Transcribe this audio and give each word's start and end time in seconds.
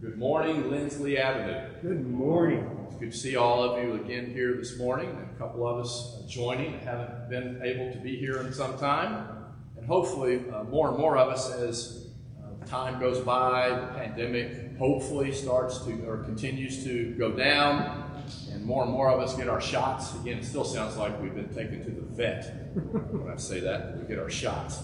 Good 0.00 0.16
morning, 0.16 0.70
Lindsley 0.70 1.18
Avenue. 1.18 1.68
Good 1.82 2.10
morning. 2.10 2.86
It's 2.86 2.96
good 2.96 3.12
to 3.12 3.18
see 3.18 3.36
all 3.36 3.62
of 3.62 3.84
you 3.84 3.96
again 3.96 4.30
here 4.30 4.54
this 4.56 4.78
morning, 4.78 5.10
and 5.10 5.28
a 5.30 5.38
couple 5.38 5.68
of 5.68 5.78
us 5.78 6.22
joining 6.26 6.78
haven't 6.78 7.28
been 7.28 7.60
able 7.62 7.92
to 7.92 7.98
be 7.98 8.16
here 8.16 8.38
in 8.38 8.50
some 8.54 8.78
time. 8.78 9.28
And 9.76 9.86
hopefully, 9.86 10.42
uh, 10.54 10.64
more 10.64 10.88
and 10.88 10.96
more 10.96 11.18
of 11.18 11.28
us, 11.28 11.52
as 11.52 12.06
uh, 12.42 12.64
time 12.64 12.98
goes 12.98 13.18
by, 13.18 13.68
the 13.68 13.86
pandemic 13.88 14.78
hopefully 14.78 15.32
starts 15.32 15.84
to 15.84 16.02
or 16.08 16.24
continues 16.24 16.82
to 16.84 17.14
go 17.18 17.32
down, 17.32 18.24
and 18.52 18.64
more 18.64 18.84
and 18.84 18.92
more 18.92 19.10
of 19.10 19.20
us 19.20 19.36
get 19.36 19.50
our 19.50 19.60
shots. 19.60 20.14
Again, 20.14 20.38
it 20.38 20.46
still 20.46 20.64
sounds 20.64 20.96
like 20.96 21.20
we've 21.20 21.34
been 21.34 21.54
taken 21.54 21.84
to 21.84 21.90
the 21.90 22.06
vet 22.06 22.72
when 22.74 23.30
I 23.30 23.36
say 23.36 23.60
that, 23.60 23.98
we 23.98 24.06
get 24.06 24.18
our 24.18 24.30
shots. 24.30 24.78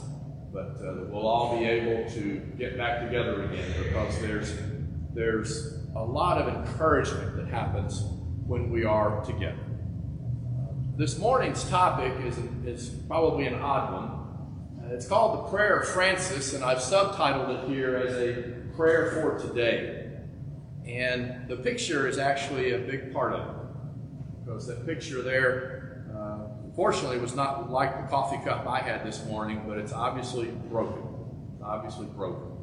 But 0.53 0.77
uh, 0.83 1.07
we'll 1.09 1.27
all 1.27 1.59
be 1.59 1.65
able 1.65 2.11
to 2.11 2.37
get 2.59 2.77
back 2.77 3.01
together 3.01 3.45
again 3.45 3.73
because 3.83 4.21
there's 4.21 4.53
there's 5.17 5.79
a 5.97 6.05
lot 6.05 6.37
of 6.37 6.55
encouragement 6.55 7.37
that 7.37 7.49
happens 7.49 8.03
when 8.47 8.71
we 8.71 8.85
are 8.85 9.25
together. 9.25 9.57
This 10.97 11.19
morning's 11.19 11.65
topic 11.65 12.13
is, 12.25 12.37
is 12.67 12.91
probably 13.09 13.47
an 13.47 13.55
odd 13.55 13.93
one. 13.95 14.93
It's 14.93 15.09
called 15.09 15.39
the 15.39 15.51
Prayer 15.51 15.81
of 15.81 15.89
Francis, 15.89 16.53
and 16.53 16.63
I've 16.63 16.79
subtitled 16.79 17.65
it 17.65 17.69
here 17.69 17.97
as 17.97 18.15
a 18.15 18.77
prayer 18.77 19.11
for 19.13 19.39
today. 19.39 20.11
And 20.87 21.49
the 21.49 21.57
picture 21.57 22.07
is 22.07 22.19
actually 22.19 22.73
a 22.73 22.79
big 22.79 23.13
part 23.13 23.33
of 23.33 23.49
it 23.49 24.45
because 24.45 24.67
that 24.67 24.87
picture 24.87 25.23
there, 25.23 26.07
uh, 26.15 26.65
unfortunately, 26.65 27.19
was 27.19 27.35
not 27.35 27.71
like 27.71 28.03
the 28.03 28.09
coffee 28.09 28.39
cup 28.45 28.67
I 28.67 28.81
had 28.81 29.05
this 29.05 29.25
morning, 29.25 29.65
but 29.67 29.79
it's 29.79 29.93
obviously 29.93 30.49
broken. 30.69 31.03
It's 31.55 31.63
obviously 31.63 32.07
broken. 32.07 32.56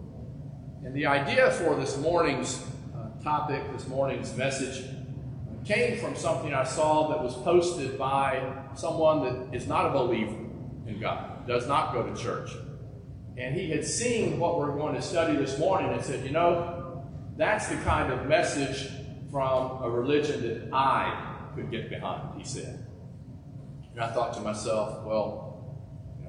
And 0.85 0.93
the 0.93 1.05
idea 1.05 1.49
for 1.51 1.75
this 1.75 1.97
morning's 1.97 2.61
uh, 2.93 3.23
topic, 3.23 3.61
this 3.71 3.87
morning's 3.87 4.35
message, 4.35 4.85
came 5.63 5.97
from 5.97 6.13
something 6.13 6.53
I 6.53 6.65
saw 6.65 7.07
that 7.09 7.23
was 7.23 7.35
posted 7.35 7.97
by 7.97 8.53
someone 8.75 9.23
that 9.23 9.55
is 9.55 9.65
not 9.65 9.85
a 9.85 9.91
believer 9.91 10.35
in 10.85 10.99
God, 10.99 11.47
does 11.47 11.67
not 11.67 11.93
go 11.93 12.03
to 12.03 12.21
church. 12.21 12.51
And 13.37 13.55
he 13.55 13.69
had 13.69 13.85
seen 13.85 14.39
what 14.39 14.59
we're 14.59 14.75
going 14.75 14.93
to 14.95 15.01
study 15.01 15.37
this 15.37 15.57
morning 15.57 15.91
and 15.91 16.03
said, 16.03 16.25
you 16.25 16.31
know, 16.31 17.05
that's 17.37 17.67
the 17.67 17.77
kind 17.77 18.11
of 18.11 18.27
message 18.27 18.89
from 19.31 19.81
a 19.81 19.89
religion 19.89 20.41
that 20.41 20.69
I 20.73 21.37
could 21.55 21.71
get 21.71 21.89
behind, 21.89 22.37
he 22.37 22.43
said. 22.43 22.85
And 23.93 24.03
I 24.03 24.11
thought 24.11 24.33
to 24.33 24.41
myself, 24.41 25.03
well, 25.05 25.79
you 26.19 26.25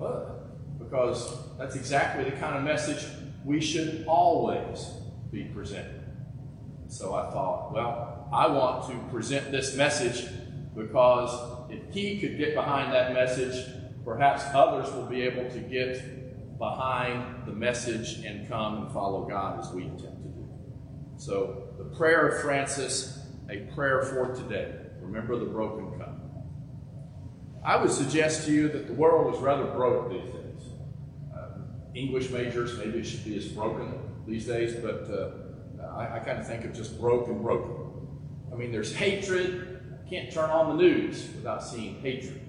know? 0.00 0.32
Because 0.78 1.36
that's 1.58 1.76
exactly 1.76 2.24
the 2.24 2.36
kind 2.36 2.56
of 2.56 2.62
message 2.62 3.04
we 3.46 3.60
should 3.60 4.04
always 4.08 4.90
be 5.30 5.44
presented. 5.44 6.02
So 6.88 7.14
I 7.14 7.30
thought, 7.30 7.72
well, 7.72 8.28
I 8.32 8.48
want 8.48 8.90
to 8.90 8.98
present 9.08 9.52
this 9.52 9.76
message 9.76 10.28
because 10.74 11.70
if 11.70 11.94
he 11.94 12.18
could 12.18 12.38
get 12.38 12.56
behind 12.56 12.92
that 12.92 13.14
message, 13.14 13.72
perhaps 14.04 14.42
others 14.52 14.92
will 14.92 15.06
be 15.06 15.22
able 15.22 15.48
to 15.50 15.60
get 15.60 16.58
behind 16.58 17.46
the 17.46 17.52
message 17.52 18.24
and 18.24 18.48
come 18.48 18.82
and 18.82 18.92
follow 18.92 19.28
God 19.28 19.60
as 19.60 19.72
we 19.72 19.84
attempt 19.84 20.22
to 20.22 20.28
do. 20.28 20.48
So, 21.16 21.68
the 21.78 21.84
prayer 21.96 22.26
of 22.26 22.42
Francis, 22.42 23.26
a 23.48 23.58
prayer 23.76 24.02
for 24.02 24.34
today. 24.34 24.74
Remember 25.00 25.38
the 25.38 25.46
broken 25.46 25.96
cup. 25.98 26.18
I 27.64 27.76
would 27.76 27.92
suggest 27.92 28.46
to 28.46 28.52
you 28.52 28.68
that 28.70 28.88
the 28.88 28.94
world 28.94 29.34
is 29.34 29.40
rather 29.40 29.66
broke 29.66 30.10
these 30.10 30.32
days. 30.32 30.45
English 31.96 32.30
majors, 32.30 32.76
maybe 32.76 32.98
it 32.98 33.04
should 33.04 33.24
be 33.24 33.36
as 33.36 33.48
broken 33.48 33.98
these 34.26 34.46
days, 34.46 34.74
but 34.74 35.08
uh, 35.10 35.94
I, 35.96 36.16
I 36.16 36.18
kind 36.18 36.38
of 36.38 36.46
think 36.46 36.64
of 36.64 36.74
just 36.74 37.00
broken, 37.00 37.42
broken. 37.42 37.74
I 38.52 38.54
mean, 38.54 38.70
there's 38.70 38.94
hatred. 38.94 39.72
Can't 40.08 40.30
turn 40.30 40.50
on 40.50 40.76
the 40.76 40.82
news 40.82 41.28
without 41.34 41.64
seeing 41.64 42.00
hatred. 42.00 42.40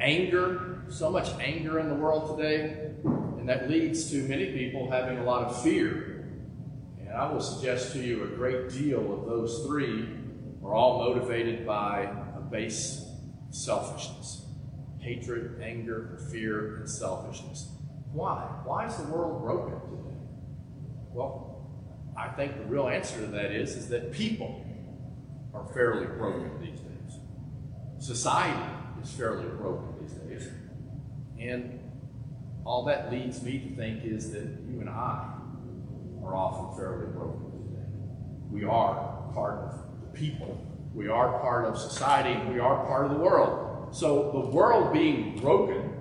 Anger, 0.00 0.82
so 0.88 1.10
much 1.10 1.28
anger 1.40 1.78
in 1.80 1.88
the 1.88 1.94
world 1.94 2.36
today, 2.36 2.90
and 3.38 3.48
that 3.48 3.70
leads 3.70 4.10
to 4.10 4.28
many 4.28 4.52
people 4.52 4.90
having 4.90 5.18
a 5.18 5.24
lot 5.24 5.44
of 5.44 5.62
fear. 5.62 6.28
And 7.00 7.10
I 7.16 7.32
will 7.32 7.40
suggest 7.40 7.92
to 7.94 7.98
you 7.98 8.24
a 8.24 8.26
great 8.26 8.70
deal 8.70 9.00
of 9.14 9.26
those 9.26 9.64
three 9.66 10.06
are 10.62 10.74
all 10.74 10.98
motivated 10.98 11.66
by 11.66 12.10
a 12.36 12.40
base 12.40 13.04
selfishness 13.50 14.42
hatred, 15.00 15.62
anger, 15.62 16.18
fear, 16.32 16.78
and 16.78 16.90
selfishness. 16.90 17.75
Why? 18.16 18.48
Why 18.64 18.86
is 18.86 18.96
the 18.96 19.04
world 19.04 19.42
broken 19.42 19.72
today? 19.72 20.16
Well, 21.12 21.68
I 22.16 22.28
think 22.28 22.56
the 22.56 22.64
real 22.64 22.88
answer 22.88 23.20
to 23.20 23.26
that 23.26 23.52
is, 23.52 23.76
is 23.76 23.90
that 23.90 24.10
people 24.10 24.64
are 25.52 25.66
fairly 25.74 26.06
broken 26.06 26.50
these 26.58 26.80
days. 26.80 27.18
Society 27.98 28.72
is 29.02 29.12
fairly 29.12 29.44
broken 29.50 29.88
these 30.00 30.12
days. 30.12 30.48
And 31.38 31.78
all 32.64 32.86
that 32.86 33.12
leads 33.12 33.42
me 33.42 33.58
to 33.58 33.76
think 33.76 34.02
is 34.02 34.32
that 34.32 34.48
you 34.66 34.80
and 34.80 34.88
I 34.88 35.34
are 36.24 36.34
often 36.34 36.74
fairly 36.78 37.12
broken 37.12 37.52
today. 37.68 37.86
We 38.50 38.64
are 38.64 39.30
part 39.34 39.58
of 39.58 39.78
the 40.00 40.18
people. 40.18 40.58
We 40.94 41.08
are 41.08 41.38
part 41.40 41.66
of 41.66 41.76
society. 41.76 42.40
We 42.50 42.60
are 42.60 42.86
part 42.86 43.04
of 43.04 43.10
the 43.10 43.18
world. 43.18 43.94
So 43.94 44.30
the 44.32 44.56
world 44.56 44.94
being 44.94 45.38
broken 45.38 45.95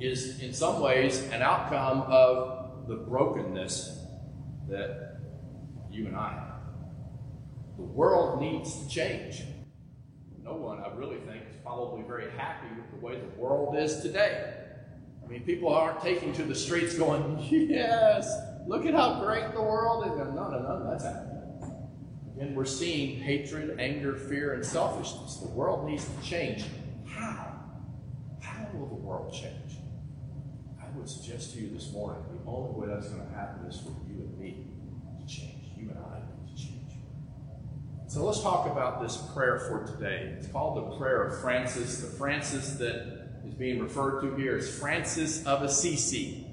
is 0.00 0.40
in 0.40 0.52
some 0.52 0.80
ways 0.80 1.22
an 1.30 1.42
outcome 1.42 2.02
of 2.02 2.86
the 2.88 2.96
brokenness 2.96 4.04
that 4.68 5.20
you 5.90 6.06
and 6.06 6.16
I 6.16 6.32
have. 6.32 6.60
The 7.76 7.82
world 7.82 8.40
needs 8.40 8.82
to 8.82 8.88
change. 8.88 9.42
No 10.42 10.54
one, 10.54 10.80
I 10.80 10.94
really 10.94 11.18
think, 11.18 11.42
is 11.50 11.56
probably 11.62 12.02
very 12.02 12.30
happy 12.32 12.68
with 12.76 12.90
the 12.90 13.04
way 13.04 13.20
the 13.20 13.40
world 13.40 13.76
is 13.76 14.00
today. 14.00 14.54
I 15.22 15.30
mean, 15.30 15.42
people 15.42 15.68
aren't 15.68 16.00
taking 16.00 16.32
to 16.34 16.42
the 16.42 16.54
streets 16.54 16.94
going, 16.94 17.38
yes, 17.50 18.32
look 18.66 18.86
at 18.86 18.94
how 18.94 19.20
great 19.20 19.52
the 19.52 19.62
world 19.62 20.06
is. 20.06 20.12
No, 20.16 20.48
no, 20.48 20.58
no, 20.58 20.86
that's 20.88 21.04
happening. 21.04 21.34
And 22.40 22.56
we're 22.56 22.64
seeing 22.64 23.20
hatred, 23.20 23.78
anger, 23.78 24.14
fear, 24.14 24.54
and 24.54 24.64
selfishness. 24.64 25.36
The 25.36 25.48
world 25.48 25.86
needs 25.86 26.04
to 26.04 26.22
change. 26.22 26.64
How? 27.06 27.56
How 28.40 28.68
will 28.72 28.86
the 28.86 28.94
world 28.94 29.32
change? 29.32 29.67
Would 31.08 31.24
suggest 31.24 31.54
to 31.54 31.60
you 31.60 31.70
this 31.70 31.90
morning 31.90 32.22
the 32.30 32.50
only 32.50 32.78
way 32.78 32.86
that's 32.94 33.08
going 33.08 33.26
to 33.26 33.34
happen 33.34 33.66
is 33.66 33.78
for 33.78 33.94
you 34.06 34.24
and 34.24 34.38
me 34.38 34.66
to 35.18 35.26
change. 35.26 35.64
You 35.74 35.88
and 35.88 35.98
I 35.98 36.18
need 36.18 36.54
to 36.54 36.62
change. 36.62 36.92
So 38.08 38.26
let's 38.26 38.42
talk 38.42 38.70
about 38.70 39.00
this 39.00 39.16
prayer 39.32 39.58
for 39.58 39.86
today. 39.86 40.34
It's 40.36 40.48
called 40.48 40.76
the 40.76 40.98
Prayer 40.98 41.22
of 41.22 41.40
Francis. 41.40 42.02
The 42.02 42.08
Francis 42.18 42.74
that 42.74 43.30
is 43.46 43.54
being 43.54 43.80
referred 43.80 44.20
to 44.20 44.36
here 44.36 44.58
is 44.58 44.78
Francis 44.78 45.46
of 45.46 45.62
Assisi. 45.62 46.46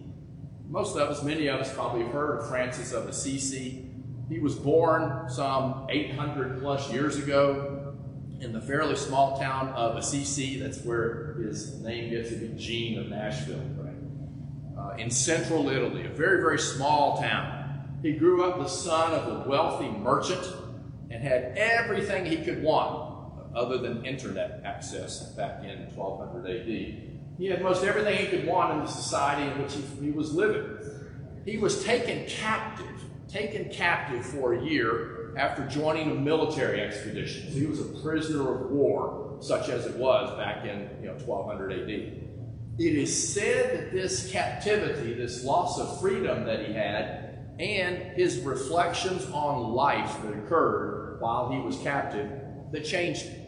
Most 0.69 0.95
of 0.95 1.09
us, 1.09 1.21
many 1.21 1.47
of 1.47 1.59
us, 1.59 1.73
probably 1.73 2.03
have 2.03 2.13
heard 2.13 2.39
of 2.39 2.47
Francis 2.47 2.93
of 2.93 3.09
Assisi. 3.09 3.89
He 4.29 4.39
was 4.39 4.55
born 4.55 5.25
some 5.27 5.85
800 5.89 6.61
plus 6.61 6.89
years 6.93 7.17
ago 7.17 7.93
in 8.39 8.53
the 8.53 8.61
fairly 8.61 8.95
small 8.95 9.37
town 9.37 9.67
of 9.69 9.97
Assisi. 9.97 10.57
That's 10.59 10.81
where 10.85 11.33
his 11.41 11.81
name 11.81 12.11
gets 12.11 12.29
to 12.29 12.35
be 12.37 12.57
Gene 12.57 12.99
of 12.99 13.09
Nashville 13.09 13.59
in 14.99 15.09
central 15.09 15.69
Italy, 15.69 16.05
a 16.05 16.09
very, 16.09 16.41
very 16.41 16.59
small 16.59 17.17
town. 17.17 17.87
He 18.01 18.13
grew 18.13 18.43
up 18.43 18.59
the 18.59 18.67
son 18.67 19.13
of 19.13 19.27
a 19.27 19.49
wealthy 19.49 19.89
merchant 19.89 20.45
and 21.09 21.23
had 21.23 21.53
everything 21.57 22.25
he 22.25 22.37
could 22.37 22.61
want 22.61 23.05
other 23.55 23.77
than 23.77 24.05
internet 24.05 24.61
access 24.65 25.29
back 25.31 25.63
in 25.63 25.87
1200 25.95 26.49
AD. 26.49 26.67
He 27.37 27.47
had 27.47 27.61
most 27.61 27.83
everything 27.83 28.17
he 28.17 28.27
could 28.27 28.47
want 28.47 28.73
in 28.73 28.79
the 28.79 28.91
society 28.91 29.43
in 29.43 29.61
which 29.61 29.73
he, 29.73 29.81
he 30.05 30.11
was 30.11 30.33
living. 30.33 30.77
He 31.45 31.57
was 31.57 31.83
taken 31.83 32.25
captive, 32.27 33.01
taken 33.27 33.69
captive 33.69 34.25
for 34.25 34.53
a 34.53 34.63
year 34.63 35.35
after 35.37 35.65
joining 35.67 36.11
a 36.11 36.15
military 36.15 36.81
expedition. 36.81 37.51
So 37.51 37.59
he 37.59 37.65
was 37.65 37.81
a 37.81 38.01
prisoner 38.01 38.55
of 38.55 38.71
war, 38.71 39.37
such 39.41 39.69
as 39.69 39.85
it 39.85 39.95
was 39.95 40.35
back 40.37 40.65
in 40.65 40.89
you 41.01 41.07
know, 41.07 41.13
1200 41.25 41.71
AD. 41.73 42.24
It 42.77 42.95
is 42.95 43.33
said 43.33 43.77
that 43.77 43.91
this 43.93 44.29
captivity, 44.31 45.13
this 45.13 45.45
loss 45.45 45.79
of 45.79 46.01
freedom 46.01 46.43
that 46.43 46.65
he 46.65 46.73
had, 46.73 47.37
and 47.57 47.97
his 48.17 48.39
reflections 48.39 49.25
on 49.31 49.73
life 49.73 50.21
that 50.23 50.33
occurred 50.33 51.21
while 51.21 51.49
he 51.51 51.59
was 51.59 51.77
captive, 51.77 52.29
that 52.73 52.83
changed 52.83 53.21
him. 53.21 53.41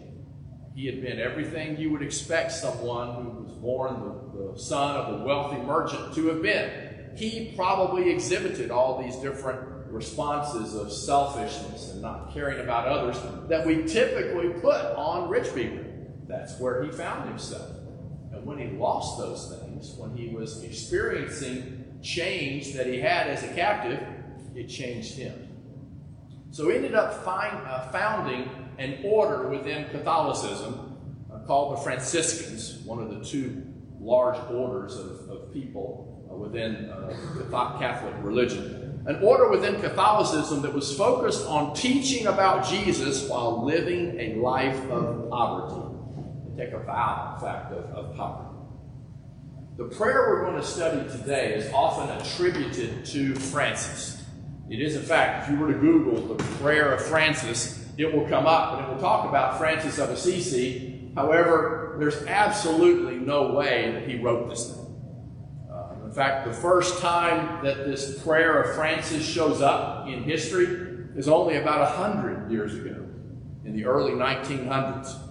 He 0.76 0.86
had 0.86 1.02
been 1.02 1.20
everything 1.20 1.78
you 1.78 1.92
would 1.92 2.04
expect 2.04 2.54
someone 2.54 3.16
who 3.16 3.44
was 3.44 3.52
born 3.54 3.96
the, 4.00 4.54
the 4.54 4.60
son 4.60 4.96
of 4.96 5.20
a 5.20 5.26
wealthy 5.26 5.58
merchant 5.58 6.14
to 6.16 6.28
have 6.28 6.42
been. 6.42 7.10
He 7.18 7.52
probably 7.56 8.10
exhibited 8.10 8.72
all 8.72 9.02
these 9.02 9.18
different 9.18 9.92
responses 9.92 10.74
of 10.74 10.94
selfishness 10.94 11.92
and 11.92 12.02
not 12.02 12.34
caring 12.34 12.62
about 12.62 12.88
others 12.88 13.18
that 13.50 13.66
we 13.66 13.84
typically 13.84 14.50
put 14.62 14.80
on 14.96 15.30
rich 15.30 15.54
people. 15.54 15.84
That's 16.28 16.58
where 16.60 16.84
he 16.84 16.92
found 16.92 17.28
himself 17.28 17.78
when 18.44 18.58
he 18.58 18.68
lost 18.78 19.18
those 19.18 19.60
things, 19.60 19.96
when 19.98 20.16
he 20.16 20.30
was 20.30 20.64
experiencing 20.64 21.86
change 22.02 22.74
that 22.74 22.88
he 22.88 23.00
had 23.00 23.28
as 23.28 23.44
a 23.44 23.54
captive, 23.54 24.02
it 24.56 24.68
changed 24.68 25.16
him. 25.16 25.48
So 26.52 26.70
he 26.70 26.76
ended 26.76 26.96
up 26.96 27.24
find, 27.24 27.56
uh, 27.68 27.90
founding 27.90 28.50
an 28.78 29.00
order 29.04 29.50
within 29.50 29.90
Catholicism 29.90 30.98
uh, 31.32 31.40
called 31.40 31.78
the 31.78 31.82
Franciscans, 31.82 32.80
one 32.86 33.00
of 33.00 33.10
the 33.10 33.24
two 33.24 33.64
large 34.00 34.38
orders 34.52 34.96
of, 34.96 35.30
of 35.30 35.54
people 35.54 36.28
uh, 36.32 36.36
within 36.36 36.90
uh, 36.90 37.78
Catholic 37.80 38.14
religion. 38.22 39.04
An 39.06 39.24
order 39.24 39.50
within 39.50 39.80
Catholicism 39.80 40.62
that 40.64 40.74
was 40.74 40.96
focused 40.98 41.46
on 41.46 41.74
teaching 41.74 42.28
about 42.28 42.68
Jesus 42.68 43.28
while 43.30 43.64
living 43.64 44.20
a 44.20 44.36
life 44.36 44.80
of 44.90 45.30
poverty. 45.30 45.87
Take 46.58 46.72
a 46.72 46.80
vow, 46.80 47.36
in 47.36 47.46
fact, 47.46 47.72
of, 47.72 47.86
of 47.94 48.16
poverty. 48.16 48.50
The 49.78 49.84
prayer 49.84 50.30
we're 50.32 50.46
going 50.46 50.60
to 50.60 50.68
study 50.68 51.08
today 51.12 51.54
is 51.54 51.72
often 51.72 52.10
attributed 52.18 53.06
to 53.06 53.36
Francis. 53.36 54.26
It 54.68 54.82
is, 54.82 54.96
in 54.96 55.04
fact, 55.04 55.44
if 55.44 55.54
you 55.54 55.60
were 55.60 55.72
to 55.72 55.78
Google 55.78 56.34
the 56.34 56.44
prayer 56.56 56.94
of 56.94 57.06
Francis, 57.06 57.88
it 57.96 58.12
will 58.12 58.28
come 58.28 58.48
up 58.48 58.74
and 58.74 58.88
it 58.88 58.90
will 58.92 59.00
talk 59.00 59.30
about 59.30 59.60
Francis 59.60 60.00
of 60.00 60.10
Assisi. 60.10 61.12
However, 61.14 61.96
there's 62.00 62.26
absolutely 62.26 63.18
no 63.18 63.54
way 63.54 63.92
that 63.92 64.10
he 64.10 64.18
wrote 64.18 64.50
this 64.50 64.72
thing. 64.72 64.96
Uh, 65.72 66.06
in 66.06 66.12
fact, 66.12 66.48
the 66.48 66.54
first 66.54 67.00
time 67.00 67.64
that 67.64 67.86
this 67.86 68.20
prayer 68.24 68.64
of 68.64 68.76
Francis 68.76 69.24
shows 69.24 69.62
up 69.62 70.08
in 70.08 70.24
history 70.24 70.66
is 71.16 71.28
only 71.28 71.58
about 71.58 71.82
100 72.00 72.52
years 72.52 72.74
ago, 72.74 73.06
in 73.64 73.76
the 73.76 73.86
early 73.86 74.14
1900s. 74.14 75.27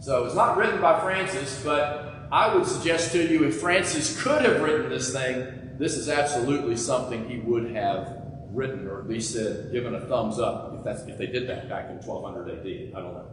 So 0.00 0.24
it's 0.24 0.34
not 0.34 0.56
written 0.56 0.80
by 0.80 0.98
Francis, 1.00 1.62
but 1.62 2.26
I 2.32 2.54
would 2.54 2.66
suggest 2.66 3.12
to 3.12 3.30
you 3.30 3.44
if 3.44 3.60
Francis 3.60 4.20
could 4.22 4.42
have 4.42 4.62
written 4.62 4.88
this 4.88 5.12
thing, 5.12 5.76
this 5.78 5.96
is 5.96 6.08
absolutely 6.08 6.76
something 6.76 7.28
he 7.28 7.38
would 7.38 7.74
have 7.76 8.16
written, 8.50 8.86
or 8.86 9.00
at 9.00 9.08
least 9.08 9.34
said, 9.34 9.70
given 9.72 9.94
a 9.94 10.00
thumbs 10.00 10.38
up 10.38 10.74
if 10.78 10.84
that's 10.84 11.02
if 11.02 11.18
they 11.18 11.26
did 11.26 11.48
that 11.48 11.68
back 11.68 11.90
in 11.90 11.96
1200 11.96 12.48
AD. 12.48 12.94
I 12.96 13.00
don't 13.02 13.14
know. 13.14 13.26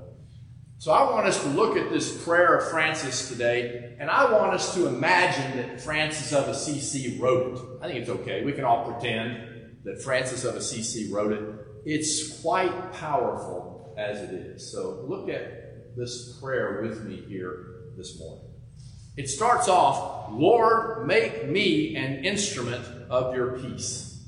So 0.79 0.91
I 0.91 1.09
want 1.09 1.25
us 1.25 1.41
to 1.41 1.49
look 1.49 1.77
at 1.77 1.89
this 1.89 2.23
prayer 2.23 2.57
of 2.57 2.69
Francis 2.69 3.29
today, 3.29 3.95
and 3.99 4.09
I 4.09 4.31
want 4.31 4.53
us 4.53 4.73
to 4.75 4.87
imagine 4.87 5.57
that 5.57 5.81
Francis 5.81 6.33
of 6.33 6.49
Assisi 6.49 7.17
wrote 7.17 7.57
it. 7.57 7.63
I 7.81 7.87
think 7.87 7.99
it's 8.01 8.09
okay. 8.09 8.43
We 8.43 8.51
can 8.51 8.65
all 8.65 8.91
pretend 8.91 9.79
that 9.85 10.01
Francis 10.03 10.43
of 10.43 10.55
Assisi 10.55 11.11
wrote 11.11 11.31
it. 11.31 11.43
It's 11.85 12.41
quite 12.41 12.91
powerful 12.93 13.95
as 13.97 14.19
it 14.21 14.31
is. 14.31 14.71
So 14.71 15.05
look 15.07 15.29
at 15.29 15.66
this 15.97 16.38
prayer 16.39 16.79
with 16.83 17.03
me 17.03 17.23
here 17.27 17.65
this 17.97 18.19
morning. 18.19 18.45
It 19.17 19.29
starts 19.29 19.67
off, 19.67 20.31
Lord, 20.31 21.07
make 21.07 21.49
me 21.49 21.95
an 21.95 22.23
instrument 22.23 22.85
of 23.09 23.35
your 23.35 23.57
peace. 23.57 24.23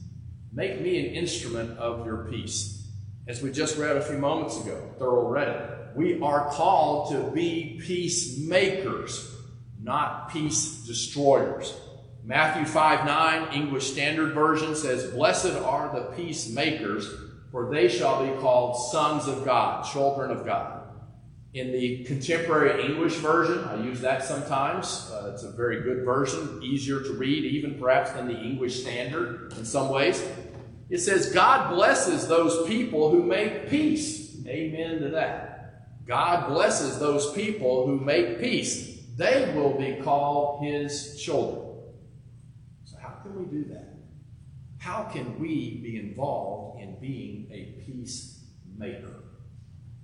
Make 0.52 0.82
me 0.82 1.00
an 1.08 1.14
instrument 1.14 1.78
of 1.78 2.08
your 2.08 2.28
peace. 2.32 2.88
As 3.28 3.44
we 3.44 3.52
just 3.52 3.78
read 3.78 3.96
a 3.96 4.02
few 4.02 4.18
moments 4.18 4.60
ago, 4.60 4.82
Thurl 4.98 5.30
read. 5.30 5.96
We 5.96 6.20
are 6.22 6.50
called 6.50 7.12
to 7.12 7.30
be 7.32 7.80
peacemakers, 7.86 9.36
not 9.80 10.32
peace 10.32 10.84
destroyers. 10.88 11.80
Matthew 12.24 12.66
5 12.66 13.06
9, 13.06 13.54
English 13.54 13.92
Standard 13.92 14.34
Version 14.34 14.76
says, 14.76 15.12
Blessed 15.12 15.54
are 15.58 15.94
the 15.94 16.16
peacemakers, 16.16 17.08
for 17.52 17.70
they 17.70 17.88
shall 17.88 18.26
be 18.26 18.42
called 18.42 18.92
sons 18.92 19.28
of 19.28 19.46
God, 19.46 19.86
children 19.86 20.32
of 20.32 20.46
God. 20.46 20.79
In 21.52 21.72
the 21.72 22.04
contemporary 22.04 22.86
English 22.86 23.16
version, 23.16 23.64
I 23.64 23.84
use 23.84 24.02
that 24.02 24.24
sometimes. 24.24 25.10
Uh, 25.12 25.32
it's 25.34 25.42
a 25.42 25.52
very 25.52 25.82
good 25.82 26.06
version, 26.06 26.62
easier 26.62 27.02
to 27.02 27.14
read, 27.14 27.44
even 27.44 27.80
perhaps 27.80 28.12
than 28.12 28.28
the 28.28 28.40
English 28.40 28.82
Standard 28.82 29.54
in 29.58 29.66
some 29.66 29.90
ways. 29.90 30.24
It 30.92 31.00
says, 31.00 31.32
God 31.32 31.74
blesses 31.74 32.28
those 32.28 32.68
people 32.68 33.10
who 33.10 33.24
make 33.24 33.68
peace. 33.68 34.38
Amen 34.46 35.00
to 35.02 35.10
that. 35.10 36.06
God 36.08 36.50
blesses 36.50 37.00
those 37.00 37.34
people 37.34 37.88
who 37.88 38.00
make 38.00 38.40
peace. 38.40 39.00
They 39.16 39.52
will 39.56 39.78
be 39.78 39.96
called 40.04 40.64
his 40.64 41.20
children. 41.20 41.68
So, 42.86 42.98
how 43.02 43.20
can 43.24 43.36
we 43.38 43.46
do 43.46 43.66
that? 43.74 43.96
How 44.78 45.04
can 45.04 45.40
we 45.40 45.80
be 45.84 46.00
involved 46.00 46.82
in 46.82 47.00
being 47.00 47.48
a 47.52 47.82
peacemaker? 47.84 49.19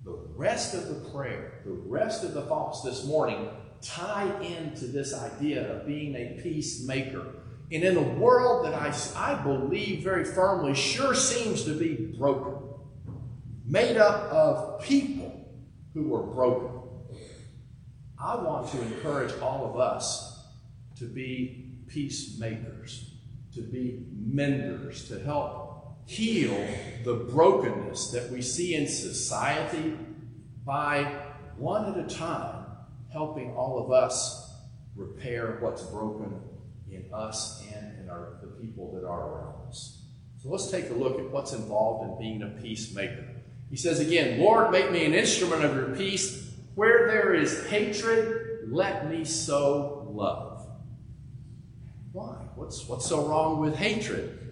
The 0.05 0.17
rest 0.35 0.75
of 0.75 0.87
the 0.87 1.09
prayer, 1.09 1.61
the 1.65 1.71
rest 1.71 2.23
of 2.23 2.35
the 2.35 2.43
thoughts 2.43 2.83
this 2.83 3.05
morning 3.05 3.49
tie 3.81 4.31
into 4.41 4.85
this 4.85 5.13
idea 5.13 5.73
of 5.73 5.87
being 5.87 6.15
a 6.15 6.39
peacemaker. 6.41 7.25
And 7.71 7.83
in 7.83 7.97
a 7.97 8.01
world 8.01 8.65
that 8.65 8.75
I, 8.75 8.95
I 9.15 9.41
believe 9.41 10.03
very 10.03 10.23
firmly 10.23 10.75
sure 10.75 11.15
seems 11.15 11.63
to 11.65 11.77
be 11.77 12.13
broken, 12.17 12.53
made 13.65 13.97
up 13.97 14.31
of 14.31 14.83
people 14.83 15.49
who 15.95 16.13
are 16.13 16.23
broken, 16.23 16.81
I 18.19 18.35
want 18.35 18.69
to 18.71 18.81
encourage 18.81 19.33
all 19.41 19.71
of 19.71 19.79
us 19.79 20.45
to 20.97 21.05
be 21.05 21.79
peacemakers, 21.87 23.15
to 23.55 23.61
be 23.61 24.05
menders, 24.13 25.07
to 25.07 25.19
help 25.19 25.64
heal 26.05 26.67
the 27.03 27.13
brokenness 27.13 28.11
that 28.11 28.31
we 28.31 28.41
see 28.41 28.75
in 28.75 28.87
society 28.87 29.97
by 30.65 31.03
one 31.57 31.91
at 31.91 31.97
a 31.97 32.15
time 32.15 32.65
helping 33.11 33.53
all 33.55 33.83
of 33.83 33.91
us 33.91 34.53
repair 34.95 35.57
what's 35.61 35.83
broken 35.83 36.39
in 36.91 37.05
us 37.13 37.63
and 37.73 37.99
in 37.99 38.09
our, 38.09 38.37
the 38.41 38.47
people 38.47 38.93
that 38.93 39.05
are 39.05 39.29
around 39.29 39.67
us. 39.67 40.01
So 40.41 40.49
let's 40.49 40.69
take 40.69 40.89
a 40.89 40.93
look 40.93 41.19
at 41.19 41.29
what's 41.31 41.53
involved 41.53 42.09
in 42.09 42.17
being 42.19 42.43
a 42.43 42.61
peacemaker. 42.61 43.25
He 43.69 43.77
says 43.77 43.99
again, 43.99 44.39
Lord, 44.39 44.71
make 44.71 44.91
me 44.91 45.05
an 45.05 45.13
instrument 45.13 45.63
of 45.63 45.75
your 45.75 45.95
peace. 45.95 46.53
Where 46.75 47.07
there 47.07 47.33
is 47.33 47.65
hatred, 47.67 48.69
let 48.69 49.09
me 49.09 49.25
sow 49.25 50.07
love. 50.11 50.67
Why? 52.11 52.35
What's, 52.55 52.87
what's 52.87 53.07
so 53.07 53.25
wrong 53.25 53.59
with 53.59 53.75
hatred? 53.75 54.44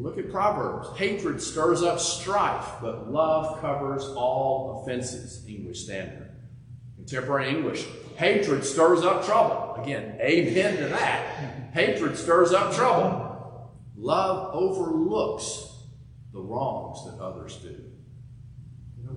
Look 0.00 0.16
at 0.16 0.30
Proverbs. 0.30 0.88
Hatred 0.96 1.42
stirs 1.42 1.82
up 1.82 2.00
strife, 2.00 2.66
but 2.80 3.12
love 3.12 3.60
covers 3.60 4.02
all 4.04 4.82
offenses. 4.82 5.44
English 5.46 5.84
Standard. 5.84 6.30
Contemporary 6.96 7.50
English. 7.50 7.84
Hatred 8.16 8.64
stirs 8.64 9.02
up 9.02 9.26
trouble. 9.26 9.82
Again, 9.82 10.16
amen 10.18 10.78
to 10.78 10.86
that. 10.88 11.72
Hatred 11.74 12.16
stirs 12.16 12.52
up 12.52 12.74
trouble. 12.74 13.70
Love 13.94 14.54
overlooks 14.54 15.70
the 16.32 16.40
wrongs 16.40 17.04
that 17.04 17.22
others 17.22 17.56
do. 17.56 17.76
You 18.98 19.04
know, 19.04 19.16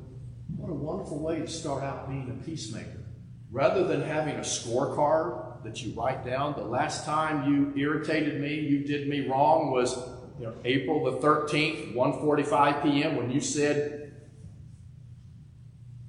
what 0.58 0.70
a 0.70 0.74
wonderful 0.74 1.20
way 1.20 1.40
to 1.40 1.48
start 1.48 1.82
out 1.82 2.10
being 2.10 2.30
a 2.30 2.46
peacemaker. 2.46 3.06
Rather 3.52 3.88
than 3.88 4.02
having 4.02 4.36
a 4.36 4.40
scorecard 4.40 5.64
that 5.64 5.82
you 5.82 5.94
write 5.94 6.26
down, 6.26 6.56
the 6.58 6.66
last 6.66 7.06
time 7.06 7.50
you 7.50 7.72
irritated 7.82 8.42
me, 8.42 8.56
you 8.56 8.84
did 8.84 9.08
me 9.08 9.30
wrong 9.30 9.72
was 9.72 9.98
you 10.40 10.46
know, 10.46 10.54
April 10.66 11.04
the 11.04 11.26
13th, 11.26 11.94
1.45 11.94 12.84
p.m., 12.84 13.16
when 13.16 13.32
you 13.32 13.40
said, 13.40 14.14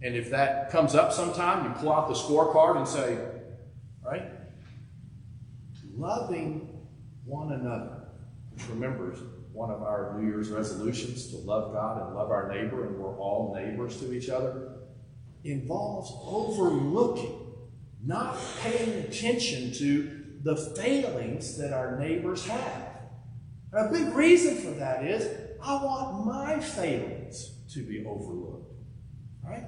and 0.03 0.15
if 0.15 0.31
that 0.31 0.71
comes 0.71 0.95
up 0.95 1.13
sometime, 1.13 1.65
you 1.65 1.71
pull 1.81 1.93
out 1.93 2.09
the 2.09 2.15
scorecard 2.15 2.77
and 2.77 2.89
say, 2.89 3.19
right? 4.05 4.31
Loving 5.97 6.69
one 7.25 7.53
another, 7.53 8.09
which 8.53 8.69
remembers 8.69 9.19
one 9.53 9.71
of 9.71 9.83
our 9.83 10.19
New 10.19 10.27
Year's 10.27 10.49
resolutions 10.49 11.31
to 11.31 11.37
love 11.37 11.73
God 11.73 12.07
and 12.07 12.17
love 12.17 12.31
our 12.31 12.53
neighbor, 12.53 12.87
and 12.87 12.99
we're 12.99 13.17
all 13.17 13.55
neighbors 13.55 14.01
to 14.01 14.13
each 14.13 14.29
other, 14.29 14.73
involves 15.45 16.13
overlooking, 16.27 17.53
not 18.05 18.37
paying 18.61 19.05
attention 19.05 19.73
to 19.75 20.23
the 20.43 20.57
failings 20.77 21.57
that 21.57 21.73
our 21.73 21.99
neighbors 21.99 22.47
have. 22.47 22.84
And 23.75 23.89
a 23.89 23.93
big 23.93 24.15
reason 24.15 24.57
for 24.57 24.71
that 24.79 25.05
is 25.05 25.29
I 25.61 25.83
want 25.83 26.27
my 26.27 26.61
failings 26.61 27.51
to 27.73 27.85
be 27.85 28.05
overlooked. 28.07 28.73
Right? 29.43 29.65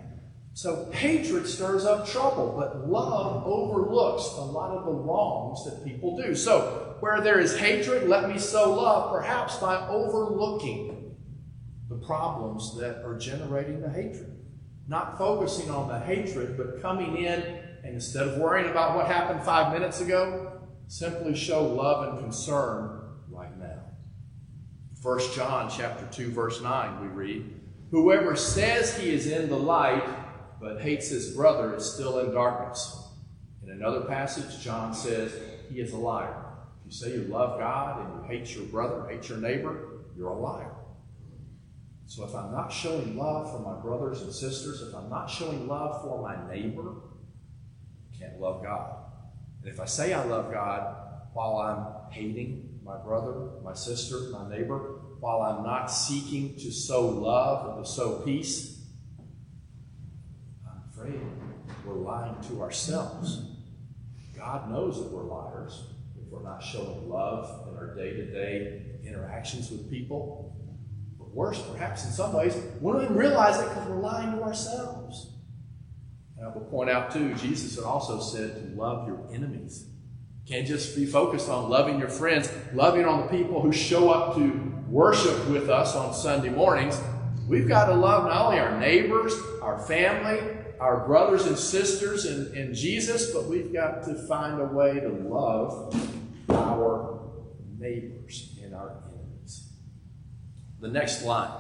So 0.55 0.91
hatred 0.93 1.47
stirs 1.47 1.85
up 1.85 2.07
trouble, 2.07 2.55
but 2.57 2.89
love 2.89 3.45
overlooks 3.45 4.25
a 4.37 4.43
lot 4.43 4.71
of 4.71 4.87
the 4.87 4.93
wrongs 4.93 5.65
that 5.65 5.85
people 5.85 6.17
do. 6.17 6.35
So 6.35 6.97
where 7.01 7.21
there 7.21 7.41
is 7.41 7.59
hatred, 7.59 8.09
let 8.09 8.31
me 8.31 8.39
sow 8.39 8.75
love, 8.75 9.13
perhaps 9.13 9.57
by 9.57 9.87
overlooking 9.89 11.15
the 11.89 11.97
problems 11.97 12.77
that 12.79 13.05
are 13.05 13.19
generating 13.19 13.83
the 13.83 13.91
hatred. 13.91 14.33
Not 14.89 15.19
focusing 15.19 15.69
on 15.69 15.89
the 15.89 15.99
hatred, 15.99 16.57
but 16.57 16.81
coming 16.81 17.17
in 17.17 17.43
and 17.85 17.95
instead 17.95 18.29
of 18.29 18.39
worrying 18.39 18.71
about 18.71 18.97
what 18.97 19.07
happened 19.07 19.43
five 19.43 19.73
minutes 19.73 20.01
ago, 20.01 20.61
simply 20.87 21.35
show 21.35 21.65
love 21.65 22.09
and 22.09 22.25
concern 22.25 22.96
1 25.03 25.21
John 25.35 25.71
chapter 25.71 26.07
2 26.11 26.31
verse 26.31 26.63
9 26.63 27.01
we 27.01 27.09
read, 27.09 27.61
Whoever 27.91 28.35
says 28.35 28.97
he 28.97 29.11
is 29.11 29.27
in 29.27 29.49
the 29.49 29.57
light 29.57 30.03
but 30.61 30.81
hates 30.81 31.09
his 31.09 31.35
brother 31.35 31.77
is 31.77 31.85
still 31.93 32.21
in 32.21 32.33
darkness. 32.33 33.05
In 33.63 33.71
another 33.71 34.03
passage, 34.03 34.63
John 34.63 34.95
says 34.95 35.33
he 35.71 35.81
is 35.81 35.93
a 35.93 35.99
liar. 35.99 36.45
If 36.81 36.87
you 36.87 36.93
say 36.93 37.13
you 37.13 37.25
love 37.25 37.59
God 37.59 38.07
and 38.07 38.15
you 38.15 38.29
hate 38.29 38.55
your 38.55 38.65
brother, 38.65 39.07
hate 39.09 39.29
your 39.29 39.39
neighbor, 39.39 40.05
you're 40.17 40.31
a 40.31 40.39
liar. 40.39 40.73
So 42.07 42.25
if 42.25 42.35
I'm 42.35 42.53
not 42.53 42.73
showing 42.73 43.17
love 43.19 43.51
for 43.51 43.59
my 43.59 43.81
brothers 43.81 44.23
and 44.23 44.33
sisters, 44.33 44.81
if 44.81 44.95
I'm 44.95 45.11
not 45.11 45.27
showing 45.27 45.67
love 45.67 46.03
for 46.03 46.23
my 46.23 46.53
neighbor, 46.53 46.95
I 48.15 48.19
can't 48.19 48.41
love 48.41 48.63
God. 48.63 48.97
And 49.63 49.71
if 49.71 49.81
I 49.81 49.85
say 49.85 50.15
I 50.15 50.25
love 50.25 50.53
God 50.53 50.97
while 51.33 51.57
I'm 51.59 52.13
hating 52.13 52.76
my 52.87 52.97
brother, 52.97 53.51
my 53.65 53.75
sister, 53.75 54.31
my 54.31 54.49
neighbor, 54.49 55.01
while 55.19 55.43
I'm 55.43 55.65
not 55.65 55.87
seeking 55.87 56.55
to 56.57 56.71
sow 56.71 57.09
love 57.09 57.77
and 57.77 57.85
to 57.85 57.91
sow 57.91 58.21
peace, 58.21 58.81
I'm 60.65 60.83
afraid 60.91 61.21
we're 61.85 61.95
lying 61.95 62.37
to 62.49 62.63
ourselves. 62.63 63.43
God 64.37 64.71
knows 64.71 65.03
that 65.03 65.11
we're 65.11 65.25
liars 65.25 65.83
if 66.17 66.31
we're 66.31 66.45
not 66.45 66.63
showing 66.63 67.09
love 67.09 67.69
in 67.69 67.77
our 67.77 67.95
day 67.95 68.13
to 68.13 68.27
day 68.31 68.83
interactions 69.05 69.71
with 69.71 69.91
people. 69.91 70.57
But 71.19 71.31
worse, 71.31 71.61
perhaps 71.73 72.05
in 72.05 72.13
some 72.13 72.33
ways, 72.33 72.57
we 72.81 72.93
don't 72.93 73.03
even 73.03 73.17
realize 73.17 73.59
it 73.61 73.69
because 73.69 73.89
we're 73.89 74.01
lying 74.01 74.33
to 74.33 74.43
ourselves. 74.43 75.33
And 76.37 76.47
I 76.47 76.51
will 76.51 76.67
point 76.67 76.91
out, 76.91 77.11
too, 77.11 77.35
Jesus 77.35 77.77
had 77.77 77.85
also 77.85 78.21
said 78.21 78.55
to 78.55 78.81
love 78.81 79.09
your 79.09 79.27
enemies. 79.33 79.87
Can't 80.47 80.67
just 80.67 80.95
be 80.95 81.07
focused 81.07 81.49
on 81.49 81.69
loving 81.69 81.99
your 81.99 82.09
friends, 82.09 82.49
loving 82.73 83.05
on 83.05 83.23
the 83.23 83.27
people 83.27 83.61
who 83.61 83.73
show 83.73 84.11
up 84.11 84.37
to 84.37 84.51
worship 84.89 85.49
with 85.49 85.69
us 85.69 85.97
on 85.97 86.15
Sunday 86.15 86.51
mornings. 86.51 87.01
We've 87.49 87.67
got 87.67 87.87
to 87.87 87.95
love 87.95 88.25
not 88.25 88.47
only 88.47 88.61
our 88.61 88.79
neighbors, 88.79 89.35
our 89.61 89.79
family, 89.81 90.57
our 90.79 91.05
brothers 91.05 91.47
and 91.47 91.59
sisters 91.59 92.27
in, 92.27 92.55
in 92.57 92.75
Jesus, 92.75 93.33
but 93.33 93.47
we've 93.47 93.73
got 93.73 94.05
to 94.05 94.15
find 94.27 94.61
a 94.61 94.67
way 94.67 95.01
to 95.01 95.09
love 95.09 95.95
our 96.49 97.33
neighbors 97.79 98.57
and 98.63 98.73
our 98.73 99.03
enemies. 99.09 99.73
The 100.81 100.89
next 100.89 101.25
line 101.25 101.51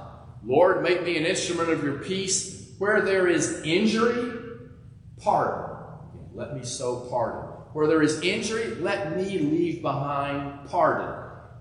Lord, 0.44 0.82
make 0.82 1.02
me 1.02 1.16
an 1.16 1.26
instrument 1.26 1.70
of 1.70 1.82
your 1.82 1.98
peace. 1.98 2.72
Where 2.78 3.00
there 3.00 3.26
is 3.26 3.62
injury, 3.62 4.32
pardon. 5.20 5.76
Let 6.34 6.54
me 6.54 6.64
sow 6.64 7.08
pardon. 7.10 7.45
Where 7.76 7.86
there 7.86 8.00
is 8.00 8.22
injury, 8.22 8.74
let 8.76 9.18
me 9.18 9.38
leave 9.38 9.82
behind 9.82 10.66
pardon. 10.70 11.08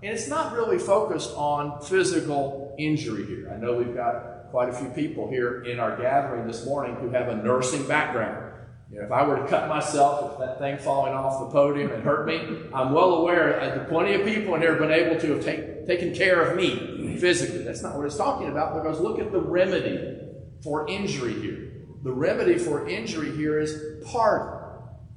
And 0.02 0.14
it's 0.14 0.28
not 0.28 0.54
really 0.54 0.78
focused 0.78 1.34
on 1.36 1.82
physical 1.82 2.74
injury 2.78 3.26
here. 3.26 3.52
I 3.54 3.58
know 3.58 3.74
we've 3.74 3.94
got 3.94 4.50
quite 4.50 4.70
a 4.70 4.72
few 4.72 4.88
people 4.88 5.28
here 5.28 5.64
in 5.64 5.78
our 5.78 5.94
gathering 6.00 6.46
this 6.46 6.64
morning 6.64 6.96
who 6.96 7.10
have 7.10 7.28
a 7.28 7.36
nursing 7.36 7.86
background. 7.86 8.50
You 8.90 9.00
know, 9.00 9.04
if 9.04 9.12
I 9.12 9.26
were 9.26 9.36
to 9.36 9.46
cut 9.46 9.68
myself, 9.68 10.32
if 10.32 10.38
that 10.38 10.58
thing 10.58 10.78
falling 10.78 11.12
off 11.12 11.38
the 11.38 11.52
podium 11.52 11.92
and 11.92 12.02
hurt 12.02 12.26
me, 12.26 12.62
I'm 12.72 12.94
well 12.94 13.16
aware 13.16 13.60
that 13.60 13.86
plenty 13.90 14.14
of 14.14 14.24
people 14.24 14.54
in 14.54 14.62
here 14.62 14.70
have 14.70 14.80
been 14.80 14.90
able 14.90 15.20
to 15.20 15.32
have 15.34 15.44
take, 15.44 15.86
taken 15.86 16.14
care 16.14 16.40
of 16.40 16.56
me 16.56 17.18
physically. 17.18 17.62
That's 17.62 17.82
not 17.82 17.94
what 17.94 18.06
it's 18.06 18.16
talking 18.16 18.48
about 18.48 18.72
because 18.72 19.00
look 19.00 19.18
at 19.18 19.32
the 19.32 19.40
remedy 19.42 20.16
for 20.64 20.88
injury 20.88 21.34
here. 21.34 21.72
The 22.04 22.12
remedy 22.12 22.56
for 22.56 22.88
injury 22.88 23.36
here 23.36 23.60
is 23.60 24.02
pardon. 24.06 24.62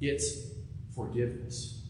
It's 0.01 0.48
forgiveness. 0.99 1.83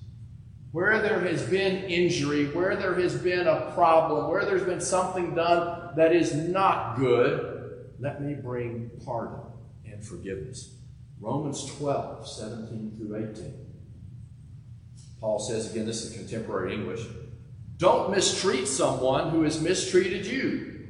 Where 0.72 1.01
there 1.01 1.20
has 1.22 1.42
been 1.44 1.84
injury, 1.86 2.46
where 2.51 2.75
there 2.75 2.94
has 2.94 3.16
been 3.16 3.48
a 3.48 3.72
problem, 3.72 4.30
where 4.30 4.46
there's 4.46 4.63
been 4.63 4.82
something 4.82 5.34
done 5.34 5.96
that 5.96 6.16
is 6.16 6.34
not 6.36 6.98
good, 6.98 7.89
let 8.00 8.22
me 8.22 8.36
bring 8.36 8.92
pardon 9.04 9.39
and 9.86 10.06
forgiveness. 10.06 10.75
Romans 11.20 11.66
12, 11.78 12.28
17 12.28 12.94
through 12.98 13.30
18. 13.32 13.66
Paul 15.20 15.39
says 15.39 15.72
again, 15.72 15.86
this 15.86 16.04
is 16.04 16.13
contemporary 16.13 16.74
English 16.74 17.01
don't 17.80 18.12
mistreat 18.12 18.68
someone 18.68 19.30
who 19.30 19.44
has 19.44 19.62
mistreated 19.62 20.25
you. 20.25 20.89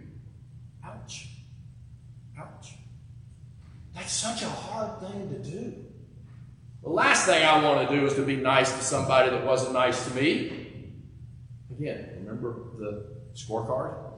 Ouch. 0.84 1.30
Ouch. 2.38 2.74
That's 3.94 4.12
such 4.12 4.42
a 4.42 4.50
hard 4.50 5.00
thing 5.00 5.30
to 5.30 5.52
do. 5.52 5.86
The 6.84 6.90
last 6.90 7.26
thing 7.26 7.44
I 7.44 7.64
want 7.64 7.88
to 7.88 7.96
do 7.96 8.06
is 8.06 8.16
to 8.16 8.24
be 8.24 8.38
nice 8.38 8.72
to 8.72 8.84
somebody 8.84 9.30
that 9.30 9.46
wasn't 9.46 9.74
nice 9.74 10.08
to 10.08 10.16
me. 10.16 10.92
Again, 11.78 12.10
remember 12.20 12.56
the 12.78 13.06
scorecard? 13.34 14.10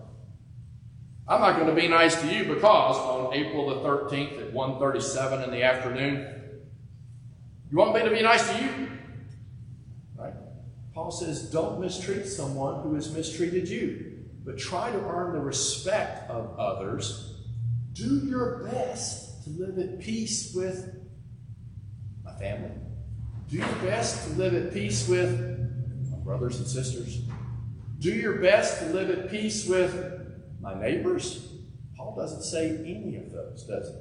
I'm 1.27 1.41
not 1.41 1.56
going 1.56 1.74
to 1.74 1.80
be 1.80 1.88
nice 1.88 2.20
to 2.22 2.27
you 2.27 2.53
because 2.53 2.98
on 2.98 3.34
April 3.34 3.70
the 3.70 3.75
13th 3.88 4.39
at 4.39 4.53
1.37 4.53 5.46
in 5.46 5.51
the 5.51 5.63
afternoon, 5.63 6.27
you 7.72 7.77
want 7.77 7.96
me 7.96 8.03
to 8.03 8.10
be 8.10 8.22
nice 8.22 8.48
to 8.50 8.62
you? 8.62 8.88
Right? 10.15 10.34
Paul 10.94 11.10
says, 11.10 11.50
don't 11.50 11.80
mistreat 11.80 12.27
someone 12.27 12.84
who 12.84 12.96
has 12.96 13.12
mistreated 13.13 13.70
you, 13.70 14.20
but 14.44 14.58
try 14.58 14.91
to 14.91 15.00
earn 15.00 15.34
the 15.34 15.39
respect 15.39 16.30
of 16.30 16.60
others. 16.60 17.36
Do 17.94 18.22
your 18.25 18.68
best 18.72 19.44
to 19.46 19.50
live 19.51 19.80
at 19.80 20.00
peace 20.00 20.53
with 20.53 21.00
family. 22.41 22.71
Do 23.50 23.57
your 23.57 23.75
best 23.83 24.27
to 24.27 24.33
live 24.33 24.53
at 24.55 24.74
peace 24.74 25.07
with 25.07 25.39
my 26.10 26.17
brothers 26.17 26.57
and 26.57 26.67
sisters. 26.67 27.21
Do 28.00 28.12
your 28.12 28.38
best 28.38 28.79
to 28.79 28.86
live 28.88 29.10
at 29.12 29.29
peace 29.29 29.67
with 29.67 30.33
my 30.60 30.74
neighbors. 30.79 31.53
Paul 31.95 32.15
doesn't 32.17 32.43
say 32.43 32.69
any 32.69 33.17
of 33.17 33.31
those, 33.31 33.63
does 33.63 33.89
he? 33.89 33.95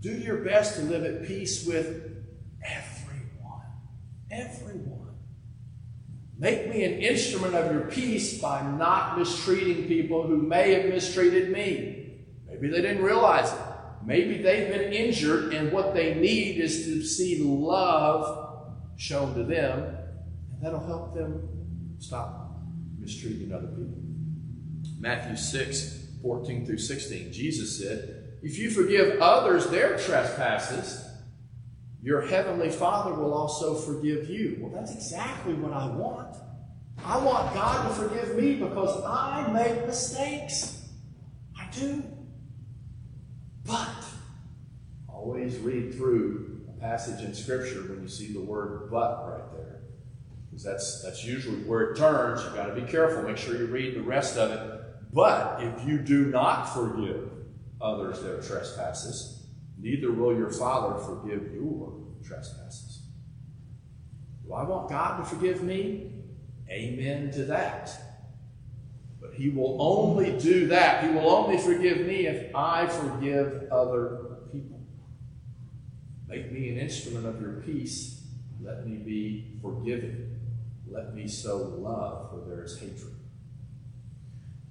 Do 0.00 0.16
your 0.18 0.38
best 0.38 0.76
to 0.76 0.82
live 0.82 1.04
at 1.04 1.26
peace 1.26 1.66
with 1.66 2.24
everyone. 2.62 3.66
Everyone. 4.30 5.16
Make 6.38 6.68
me 6.68 6.84
an 6.84 7.00
instrument 7.00 7.54
of 7.54 7.72
your 7.72 7.82
peace 7.82 8.40
by 8.40 8.62
not 8.62 9.18
mistreating 9.18 9.86
people 9.86 10.26
who 10.26 10.38
may 10.38 10.72
have 10.72 10.86
mistreated 10.86 11.50
me. 11.50 12.16
Maybe 12.48 12.68
they 12.68 12.80
didn't 12.80 13.02
realize 13.02 13.52
it. 13.52 13.58
Maybe 14.04 14.38
they've 14.38 14.68
been 14.68 14.92
injured, 14.92 15.52
and 15.52 15.72
what 15.72 15.94
they 15.94 16.14
need 16.14 16.58
is 16.58 16.84
to 16.84 17.04
see 17.04 17.42
love 17.42 18.72
shown 18.96 19.34
to 19.34 19.44
them, 19.44 19.96
and 20.52 20.62
that'll 20.62 20.86
help 20.86 21.14
them 21.14 21.48
stop 21.98 22.58
mistreating 22.98 23.52
other 23.52 23.68
people. 23.68 23.98
Matthew 24.98 25.36
6 25.36 25.98
14 26.22 26.66
through 26.66 26.78
16, 26.78 27.32
Jesus 27.32 27.78
said, 27.78 28.38
If 28.42 28.58
you 28.58 28.70
forgive 28.70 29.20
others 29.20 29.68
their 29.68 29.96
trespasses, 29.98 31.06
your 32.02 32.22
heavenly 32.22 32.70
Father 32.70 33.14
will 33.14 33.32
also 33.32 33.74
forgive 33.74 34.28
you. 34.28 34.58
Well, 34.60 34.72
that's 34.72 34.94
exactly 34.94 35.54
what 35.54 35.72
I 35.72 35.86
want. 35.86 36.36
I 37.04 37.16
want 37.18 37.54
God 37.54 37.88
to 37.88 37.94
forgive 37.94 38.36
me 38.36 38.56
because 38.56 39.02
I 39.04 39.50
make 39.52 39.86
mistakes. 39.86 40.88
I 41.58 41.68
do. 41.70 42.02
But 43.66 43.88
always 45.08 45.58
read 45.58 45.94
through 45.94 46.62
a 46.68 46.80
passage 46.80 47.24
in 47.24 47.34
Scripture 47.34 47.82
when 47.82 48.02
you 48.02 48.08
see 48.08 48.32
the 48.32 48.40
word 48.40 48.90
but 48.90 49.28
right 49.28 49.52
there. 49.52 49.80
Because 50.48 50.64
that's, 50.64 51.02
that's 51.02 51.24
usually 51.24 51.58
where 51.58 51.90
it 51.90 51.96
turns. 51.96 52.42
You've 52.42 52.54
got 52.54 52.66
to 52.66 52.74
be 52.74 52.90
careful. 52.90 53.22
Make 53.22 53.36
sure 53.36 53.56
you 53.56 53.66
read 53.66 53.94
the 53.94 54.02
rest 54.02 54.36
of 54.36 54.50
it. 54.50 54.80
But 55.12 55.62
if 55.62 55.86
you 55.86 55.98
do 55.98 56.26
not 56.26 56.64
forgive 56.64 57.30
others 57.80 58.20
their 58.22 58.40
trespasses, 58.40 59.46
neither 59.78 60.12
will 60.12 60.36
your 60.36 60.50
Father 60.50 60.98
forgive 61.04 61.52
your 61.52 61.92
trespasses. 62.24 63.02
Do 64.44 64.54
I 64.54 64.64
want 64.64 64.88
God 64.88 65.18
to 65.18 65.24
forgive 65.24 65.62
me? 65.62 66.12
Amen 66.68 67.30
to 67.32 67.44
that. 67.44 68.09
He 69.40 69.48
will 69.48 69.80
only 69.80 70.38
do 70.38 70.66
that. 70.66 71.02
He 71.02 71.10
will 71.10 71.30
only 71.30 71.56
forgive 71.56 72.06
me 72.06 72.26
if 72.26 72.54
I 72.54 72.86
forgive 72.86 73.72
other 73.72 74.36
people. 74.52 74.82
Make 76.28 76.52
me 76.52 76.68
an 76.68 76.76
instrument 76.76 77.24
of 77.24 77.40
your 77.40 77.62
peace. 77.62 78.22
Let 78.62 78.86
me 78.86 78.96
be 78.96 79.56
forgiving. 79.62 80.38
Let 80.90 81.14
me 81.14 81.26
sow 81.26 81.56
love 81.56 82.34
where 82.34 82.54
there 82.54 82.64
is 82.64 82.78
hatred. 82.78 83.14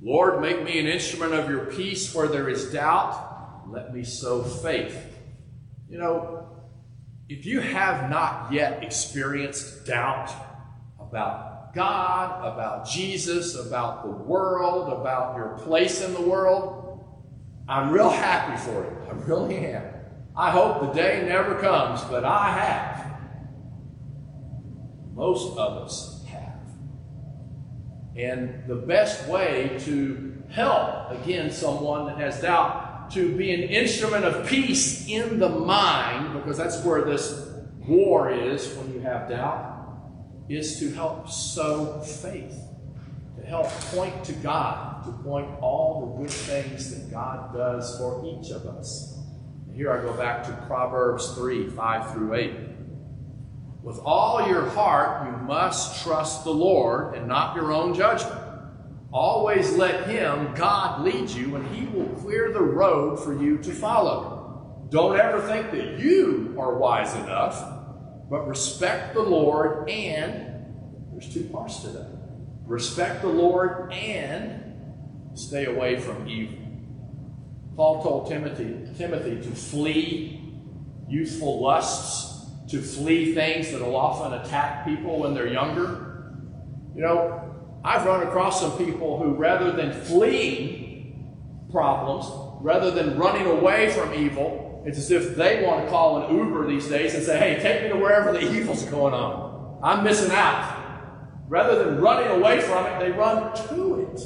Lord, 0.04 0.40
make 0.40 0.64
me 0.64 0.78
an 0.78 0.86
instrument 0.86 1.34
of 1.34 1.50
your 1.50 1.66
peace 1.66 2.14
where 2.14 2.28
there 2.28 2.48
is 2.48 2.72
doubt. 2.72 3.64
Let 3.70 3.92
me 3.92 4.04
sow 4.04 4.44
faith. 4.44 5.18
You 5.90 5.98
know, 5.98 6.48
if 7.28 7.44
you 7.48 7.60
have 7.60 8.08
not 8.12 8.54
yet 8.54 8.84
experienced 8.84 9.88
doubt 9.88 10.32
about 11.00 11.49
God, 11.74 12.54
about 12.54 12.88
Jesus, 12.88 13.56
about 13.56 14.04
the 14.04 14.10
world, 14.10 14.92
about 14.92 15.36
your 15.36 15.58
place 15.60 16.02
in 16.02 16.14
the 16.14 16.22
world, 16.22 17.06
I'm 17.68 17.92
real 17.92 18.10
happy 18.10 18.58
for 18.58 18.84
you. 18.84 18.98
I 19.10 19.14
really 19.26 19.58
am. 19.58 19.84
I 20.36 20.50
hope 20.52 20.82
the 20.82 20.94
day 20.94 21.24
never 21.28 21.56
comes, 21.60 22.02
but 22.06 22.24
I 22.24 22.50
have. 22.52 23.20
Most 25.14 25.58
of 25.58 25.84
us 25.84 26.24
have. 26.28 26.62
And 28.16 28.64
the 28.68 28.76
best 28.76 29.28
way 29.28 29.78
to 29.82 30.42
help, 30.50 31.12
again, 31.12 31.52
someone 31.52 32.08
that 32.08 32.18
has 32.18 32.42
doubt, 32.42 33.12
to 33.12 33.36
be 33.36 33.52
an 33.54 33.62
instrument 33.62 34.24
of 34.26 34.48
peace 34.48 35.08
in 35.08 35.40
the 35.40 35.50
mind, 35.50 36.34
because 36.34 36.58
that's 36.58 36.84
where 36.84 37.04
this 37.04 37.50
war 37.88 38.32
is 38.32 38.74
when 38.76 38.94
you 38.94 39.00
have 39.02 39.30
doubt, 39.30 39.79
is 40.50 40.80
to 40.80 40.92
help 40.92 41.30
sow 41.30 42.00
faith, 42.02 42.60
to 43.38 43.46
help 43.46 43.68
point 43.68 44.24
to 44.26 44.34
God, 44.34 45.06
to 45.06 45.12
point 45.24 45.48
all 45.62 46.18
the 46.18 46.24
good 46.24 46.32
things 46.32 46.90
that 46.94 47.12
God 47.12 47.54
does 47.54 47.98
for 47.98 48.26
each 48.26 48.50
of 48.50 48.66
us. 48.66 49.18
And 49.68 49.76
here 49.76 49.92
I 49.92 50.02
go 50.02 50.12
back 50.14 50.44
to 50.46 50.52
Proverbs 50.68 51.36
3 51.36 51.70
5 51.70 52.14
through 52.14 52.34
8. 52.34 52.52
With 53.84 54.00
all 54.00 54.46
your 54.48 54.68
heart, 54.70 55.28
you 55.28 55.38
must 55.46 56.04
trust 56.04 56.44
the 56.44 56.54
Lord 56.54 57.16
and 57.16 57.28
not 57.28 57.56
your 57.56 57.72
own 57.72 57.94
judgment. 57.94 58.42
Always 59.12 59.72
let 59.76 60.08
Him, 60.08 60.54
God, 60.54 61.02
lead 61.02 61.30
you, 61.30 61.56
and 61.56 61.68
He 61.76 61.86
will 61.88 62.10
clear 62.22 62.52
the 62.52 62.62
road 62.62 63.18
for 63.18 63.40
you 63.42 63.58
to 63.60 63.72
follow. 63.72 64.86
Don't 64.90 65.20
ever 65.20 65.42
think 65.42 65.72
that 65.72 66.00
you 66.00 66.56
are 66.60 66.76
wise 66.76 67.16
enough, 67.16 67.79
but 68.30 68.48
respect 68.48 69.14
the 69.14 69.22
Lord 69.22 69.90
and, 69.90 70.66
there's 71.12 71.34
two 71.34 71.46
parts 71.46 71.82
to 71.82 71.88
that 71.90 72.20
respect 72.70 73.24
the 73.24 73.28
Lord 73.28 73.92
and 73.92 74.64
stay 75.34 75.66
away 75.66 76.00
from 76.00 76.28
evil. 76.30 76.60
Paul 77.76 78.04
told 78.04 78.30
Timothy, 78.30 78.78
Timothy 78.96 79.42
to 79.42 79.56
flee 79.56 80.54
youthful 81.08 81.62
lusts, 81.62 82.46
to 82.70 82.80
flee 82.80 83.34
things 83.34 83.72
that 83.72 83.82
will 83.82 83.96
often 83.96 84.34
attack 84.34 84.86
people 84.86 85.20
when 85.20 85.34
they're 85.34 85.52
younger. 85.52 86.36
You 86.96 87.02
know, 87.02 87.56
I've 87.84 88.06
run 88.06 88.28
across 88.28 88.62
some 88.62 88.78
people 88.78 89.18
who, 89.18 89.34
rather 89.34 89.72
than 89.72 89.92
fleeing 89.92 91.68
problems, 91.72 92.28
rather 92.62 92.92
than 92.92 93.18
running 93.18 93.48
away 93.48 93.92
from 93.92 94.14
evil, 94.14 94.69
it's 94.86 94.98
as 94.98 95.12
if 95.12 95.36
they 95.36 95.64
want 95.64 95.84
to 95.84 95.90
call 95.90 96.24
an 96.24 96.36
Uber 96.36 96.68
these 96.68 96.88
days 96.88 97.14
and 97.16 97.24
say, 97.24 97.38
hey, 97.38 97.62
take 97.62 97.84
me 97.84 97.90
to 97.90 97.96
wherever 97.96 98.32
the 98.32 98.42
evil's 98.42 98.84
going 98.86 99.14
on. 99.14 99.80
I'm 99.84 100.04
missing 100.04 100.32
out. 100.32 100.78
Rather 101.48 101.84
than 101.84 102.02
running 102.02 102.30
away 102.40 102.62
from 102.62 102.86
it, 102.86 103.00
they 103.00 103.12
run 103.12 103.56
to 103.70 104.02
it. 104.02 104.22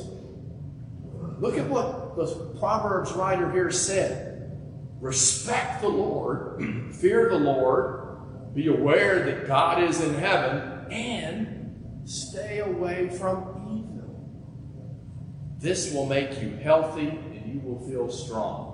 Look 1.39 1.57
at 1.57 1.67
what 1.67 2.15
the 2.15 2.25
Proverbs 2.59 3.13
writer 3.13 3.51
here 3.51 3.71
said 3.71 4.29
respect 4.99 5.81
the 5.81 5.89
Lord, 5.89 6.93
fear 7.01 7.29
the 7.29 7.37
Lord, 7.37 8.53
be 8.53 8.67
aware 8.67 9.25
that 9.25 9.47
God 9.47 9.83
is 9.83 10.01
in 10.01 10.13
heaven, 10.15 10.91
and 10.91 11.63
Stay 12.05 12.59
away 12.59 13.09
from 13.09 13.63
evil. 13.65 14.35
This 15.57 15.93
will 15.93 16.05
make 16.05 16.41
you 16.41 16.49
healthy 16.57 17.07
and 17.07 17.53
you 17.53 17.61
will 17.61 17.79
feel 17.87 18.11
strong. 18.11 18.72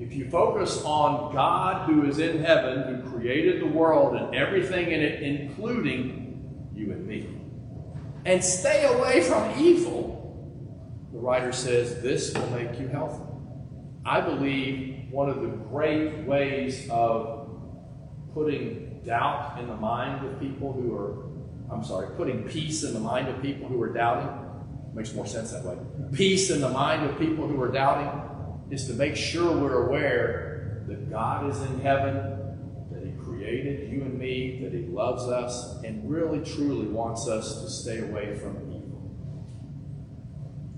If 0.00 0.14
you 0.14 0.30
focus 0.30 0.82
on 0.84 1.34
God 1.34 1.88
who 1.88 2.06
is 2.06 2.18
in 2.18 2.42
heaven, 2.42 2.94
who 2.94 3.10
created 3.10 3.60
the 3.60 3.66
world 3.66 4.14
and 4.14 4.34
everything 4.34 4.92
in 4.92 5.00
it, 5.00 5.22
including 5.22 6.70
you 6.74 6.92
and 6.92 7.06
me, 7.06 7.28
and 8.24 8.42
stay 8.42 8.84
away 8.84 9.22
from 9.22 9.58
evil, 9.58 10.16
the 11.12 11.18
writer 11.18 11.52
says 11.52 12.00
this 12.00 12.32
will 12.34 12.50
make 12.50 12.78
you 12.78 12.86
healthy. 12.88 13.24
I 14.04 14.20
believe 14.20 15.06
one 15.10 15.28
of 15.28 15.40
the 15.40 15.48
great 15.48 16.24
ways 16.24 16.88
of 16.90 17.50
putting 18.34 19.00
doubt 19.04 19.58
in 19.58 19.66
the 19.66 19.76
mind 19.76 20.24
of 20.26 20.38
people 20.38 20.72
who 20.72 20.94
are 20.94 21.28
I'm 21.70 21.84
sorry, 21.84 22.08
putting 22.16 22.44
peace 22.44 22.82
in 22.82 22.94
the 22.94 23.00
mind 23.00 23.28
of 23.28 23.42
people 23.42 23.68
who 23.68 23.80
are 23.82 23.92
doubting. 23.92 24.30
Makes 24.94 25.12
more 25.12 25.26
sense 25.26 25.52
that 25.52 25.64
way. 25.64 25.76
Peace 26.12 26.50
in 26.50 26.62
the 26.62 26.68
mind 26.68 27.04
of 27.04 27.18
people 27.18 27.46
who 27.46 27.60
are 27.60 27.70
doubting 27.70 28.27
is 28.70 28.86
to 28.86 28.94
make 28.94 29.16
sure 29.16 29.56
we're 29.56 29.86
aware 29.86 30.82
that 30.88 31.10
God 31.10 31.50
is 31.50 31.60
in 31.62 31.80
heaven, 31.80 32.14
that 32.90 33.04
He 33.04 33.12
created 33.12 33.90
you 33.90 34.02
and 34.02 34.18
me, 34.18 34.60
that 34.62 34.72
He 34.72 34.86
loves 34.86 35.24
us, 35.24 35.82
and 35.84 36.08
really 36.08 36.44
truly 36.44 36.86
wants 36.86 37.28
us 37.28 37.62
to 37.62 37.70
stay 37.70 38.00
away 38.00 38.36
from 38.36 38.56
evil. 38.56 38.78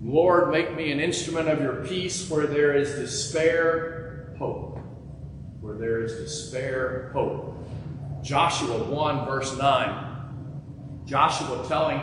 Lord, 0.02 0.50
make 0.50 0.74
me 0.76 0.92
an 0.92 1.00
instrument 1.00 1.48
of 1.48 1.60
your 1.60 1.84
peace 1.84 2.28
where 2.30 2.46
there 2.46 2.74
is 2.74 2.94
despair, 2.94 4.34
hope. 4.38 4.78
Where 5.60 5.76
there 5.76 6.02
is 6.02 6.14
despair, 6.14 7.10
hope. 7.12 7.56
Joshua 8.22 8.84
1, 8.84 9.26
verse 9.26 9.56
9. 9.56 11.04
Joshua 11.06 11.64
telling 11.68 12.00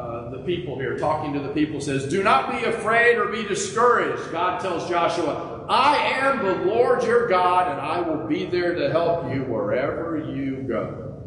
uh, 0.00 0.30
the 0.30 0.38
people 0.38 0.78
here, 0.78 0.98
talking 0.98 1.32
to 1.34 1.40
the 1.40 1.48
people, 1.50 1.80
says, 1.80 2.08
Do 2.08 2.22
not 2.22 2.50
be 2.50 2.64
afraid 2.64 3.16
or 3.18 3.26
be 3.26 3.42
discouraged. 3.42 4.32
God 4.32 4.60
tells 4.60 4.88
Joshua, 4.88 5.66
I 5.68 5.96
am 5.96 6.44
the 6.44 6.64
Lord 6.64 7.04
your 7.04 7.28
God, 7.28 7.70
and 7.70 7.80
I 7.80 8.00
will 8.00 8.26
be 8.26 8.46
there 8.46 8.74
to 8.74 8.90
help 8.90 9.32
you 9.32 9.42
wherever 9.44 10.18
you 10.18 10.64
go. 10.68 11.22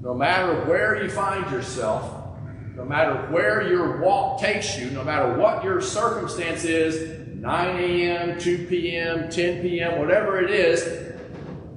No 0.00 0.14
matter 0.14 0.64
where 0.64 1.02
you 1.02 1.10
find 1.10 1.48
yourself, 1.50 2.18
no 2.74 2.84
matter 2.84 3.14
where 3.32 3.68
your 3.68 4.00
walk 4.00 4.40
takes 4.40 4.78
you, 4.78 4.90
no 4.90 5.04
matter 5.04 5.38
what 5.38 5.62
your 5.62 5.80
circumstance 5.80 6.64
is 6.64 7.20
9 7.36 7.76
a.m., 7.76 8.38
2 8.38 8.66
p.m., 8.66 9.30
10 9.30 9.62
p.m., 9.62 10.00
whatever 10.00 10.42
it 10.42 10.50
is 10.50 11.12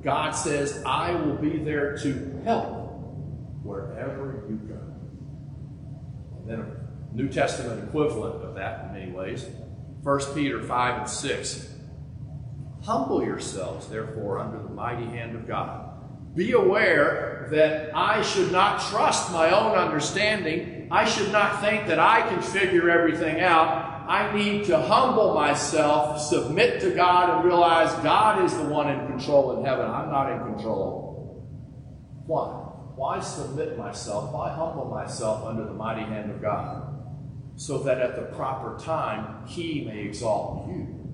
God 0.06 0.32
says, 0.32 0.84
I 0.86 1.16
will 1.16 1.34
be 1.34 1.58
there 1.58 1.98
to 1.98 2.42
help 2.46 2.92
wherever 3.64 4.46
you 4.48 4.56
go. 4.58 4.75
Then 6.46 6.62
a 6.62 7.16
New 7.16 7.30
Testament 7.30 7.84
equivalent 7.84 8.44
of 8.44 8.56
that 8.56 8.86
in 8.86 8.94
many 8.94 9.12
ways 9.12 9.46
1 10.04 10.20
Peter 10.36 10.62
5 10.62 11.00
and 11.00 11.10
6. 11.10 11.74
Humble 12.84 13.24
yourselves, 13.24 13.88
therefore, 13.88 14.38
under 14.38 14.62
the 14.62 14.70
mighty 14.70 15.06
hand 15.06 15.36
of 15.36 15.48
God. 15.48 15.96
Be 16.36 16.52
aware 16.52 17.48
that 17.52 17.96
I 17.96 18.22
should 18.22 18.52
not 18.52 18.82
trust 18.92 19.32
my 19.32 19.50
own 19.50 19.76
understanding. 19.76 20.88
I 20.92 21.06
should 21.06 21.32
not 21.32 21.62
think 21.62 21.88
that 21.88 21.98
I 21.98 22.22
can 22.22 22.42
figure 22.42 22.90
everything 22.90 23.42
out. 23.42 24.06
I 24.08 24.36
need 24.36 24.66
to 24.66 24.80
humble 24.80 25.34
myself, 25.34 26.22
submit 26.22 26.82
to 26.82 26.94
God, 26.94 27.38
and 27.38 27.46
realize 27.46 27.92
God 28.04 28.46
is 28.46 28.56
the 28.56 28.66
one 28.66 28.92
in 28.92 29.08
control 29.08 29.58
in 29.58 29.66
heaven. 29.66 29.90
I'm 29.90 30.12
not 30.12 30.32
in 30.32 30.54
control. 30.54 31.44
Why? 32.28 32.65
Why 32.96 33.20
submit 33.20 33.78
myself? 33.78 34.32
Why 34.32 34.54
humble 34.54 34.86
myself 34.86 35.46
under 35.46 35.66
the 35.66 35.74
mighty 35.74 36.04
hand 36.04 36.32
of 36.32 36.42
God? 36.42 36.94
So 37.58 37.80
that 37.80 38.00
at 38.00 38.16
the 38.16 38.36
proper 38.36 38.78
time, 38.80 39.46
He 39.46 39.84
may 39.86 40.02
exalt 40.02 40.70
you. 40.70 41.14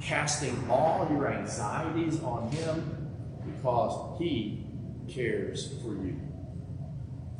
Casting 0.00 0.68
all 0.68 1.08
your 1.10 1.32
anxieties 1.32 2.22
on 2.22 2.50
Him 2.50 3.08
because 3.46 4.18
He 4.18 4.66
cares 5.08 5.80
for 5.82 5.94
you. 5.94 6.20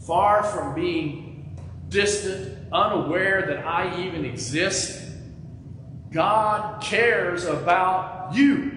Far 0.07 0.43
from 0.43 0.75
being 0.75 1.59
distant, 1.89 2.57
unaware 2.73 3.45
that 3.47 3.67
I 3.67 4.03
even 4.03 4.25
exist, 4.25 5.03
God 6.11 6.83
cares 6.83 7.45
about 7.45 8.35
you. 8.35 8.73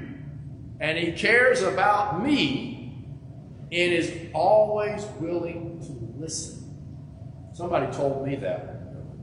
And 0.82 0.98
He 0.98 1.14
cares 1.14 1.62
about 1.62 2.24
me 2.24 2.69
and 3.72 3.94
is 3.94 4.12
always 4.34 5.06
willing 5.20 5.80
to 5.80 6.22
listen. 6.22 6.76
Somebody 7.54 7.92
told 7.96 8.26
me 8.26 8.36
that, 8.38 8.78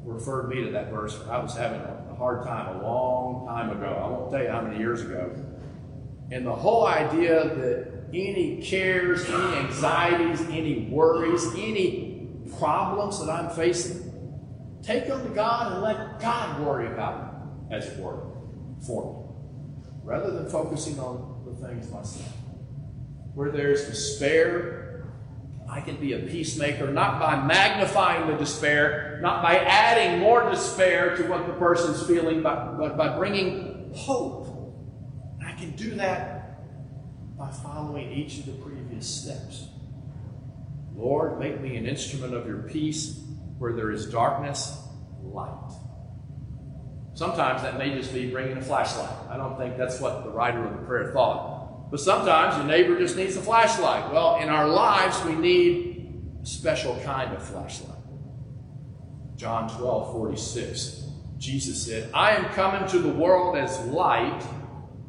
referred 0.05 0.49
me 0.49 0.63
to 0.63 0.71
that 0.71 0.91
verse 0.91 1.19
I 1.29 1.39
was 1.39 1.57
having 1.57 1.81
a 1.81 2.15
hard 2.17 2.45
time 2.45 2.77
a 2.77 2.83
long 2.83 3.47
time 3.47 3.71
ago. 3.71 3.87
I 3.87 4.09
won't 4.09 4.31
tell 4.31 4.43
you 4.43 4.49
how 4.49 4.61
many 4.61 4.79
years 4.79 5.03
ago. 5.03 5.35
And 6.31 6.47
the 6.47 6.55
whole 6.55 6.87
idea 6.87 7.49
that 7.57 8.09
any 8.15 8.63
cares, 8.63 9.29
any 9.29 9.57
anxieties, 9.57 10.41
any 10.43 10.89
worries, 10.91 11.45
any 11.57 12.29
problems 12.59 13.19
that 13.19 13.31
I'm 13.31 13.51
facing, 13.51 14.13
take 14.83 15.09
them 15.09 15.27
to 15.29 15.35
God 15.35 15.73
and 15.73 15.83
let 15.83 16.21
God 16.21 16.61
worry 16.61 16.87
about 16.87 17.19
them, 17.19 17.67
as 17.73 17.89
it 17.89 17.99
were, 17.99 18.29
for 18.87 19.25
me, 19.83 19.89
rather 20.05 20.31
than 20.31 20.49
focusing 20.49 21.01
on 21.01 21.43
the 21.45 21.67
things 21.67 21.91
myself 21.91 22.33
where 23.37 23.51
there's 23.51 23.85
despair, 23.85 25.05
I 25.69 25.83
can 25.83 25.97
be 25.97 26.15
a 26.15 26.21
peacemaker, 26.21 26.91
not 26.91 27.21
by 27.21 27.37
magnifying 27.37 28.29
the 28.29 28.39
despair, 28.39 29.19
not 29.21 29.43
by 29.43 29.59
adding 29.59 30.21
more 30.21 30.49
despair 30.49 31.15
to 31.19 31.25
what 31.25 31.47
the 31.47 31.53
person's 31.53 32.03
feeling, 32.07 32.43
but, 32.43 32.79
but 32.79 32.97
by 32.97 33.15
bringing 33.15 33.93
hope. 33.95 34.49
And 35.39 35.47
I 35.47 35.53
can 35.53 35.73
do 35.73 35.97
that 35.97 36.63
by 37.37 37.51
following 37.51 38.11
each 38.11 38.39
of 38.39 38.47
the 38.47 38.53
previous 38.53 39.07
steps. 39.07 39.69
Lord, 40.95 41.39
make 41.39 41.61
me 41.61 41.77
an 41.77 41.85
instrument 41.85 42.33
of 42.33 42.47
your 42.47 42.63
peace 42.63 43.21
where 43.59 43.75
there 43.75 43.91
is 43.91 44.07
darkness, 44.07 44.79
light. 45.23 45.73
Sometimes 47.13 47.61
that 47.61 47.77
may 47.77 47.95
just 47.95 48.15
be 48.15 48.31
bringing 48.31 48.57
a 48.57 48.63
flashlight. 48.63 49.13
I 49.29 49.37
don't 49.37 49.59
think 49.59 49.77
that's 49.77 50.01
what 50.01 50.25
the 50.25 50.31
writer 50.31 50.65
of 50.65 50.73
the 50.73 50.87
prayer 50.87 51.13
thought. 51.13 51.56
But 51.91 52.01
sometimes 52.01 52.57
your 52.57 52.67
neighbor 52.67 52.99
just 52.99 53.17
needs 53.17 53.37
a 53.37 53.41
flashlight. 53.41 54.13
Well, 54.13 54.37
in 54.37 54.49
our 54.49 54.69
lives, 54.69 55.23
we 55.25 55.35
need 55.35 56.23
a 56.43 56.47
special 56.47 56.99
kind 57.05 57.33
of 57.33 57.43
flashlight. 57.43 57.97
John 59.37 59.69
12, 59.79 60.13
46. 60.13 61.05
Jesus 61.39 61.85
said, 61.87 62.11
I 62.15 62.33
am 62.33 62.47
coming 62.47 62.89
to 62.89 62.99
the 62.99 63.11
world 63.11 63.57
as 63.57 63.79
light 63.87 64.43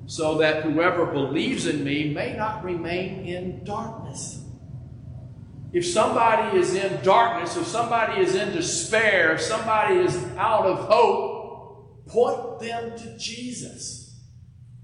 so 0.05 0.37
that 0.37 0.63
whoever 0.63 1.05
believes 1.05 1.65
in 1.65 1.83
me 1.83 2.13
may 2.13 2.35
not 2.35 2.63
remain 2.63 3.25
in 3.25 3.63
darkness. 3.63 4.43
If 5.73 5.85
somebody 5.85 6.57
is 6.57 6.75
in 6.75 7.03
darkness, 7.03 7.57
if 7.57 7.67
somebody 7.67 8.21
is 8.21 8.35
in 8.35 8.53
despair, 8.53 9.33
if 9.33 9.41
somebody 9.41 9.95
is 9.95 10.15
out 10.37 10.65
of 10.65 10.79
hope, 10.87 12.07
point 12.07 12.59
them 12.59 12.97
to 12.97 13.17
Jesus. 13.17 14.06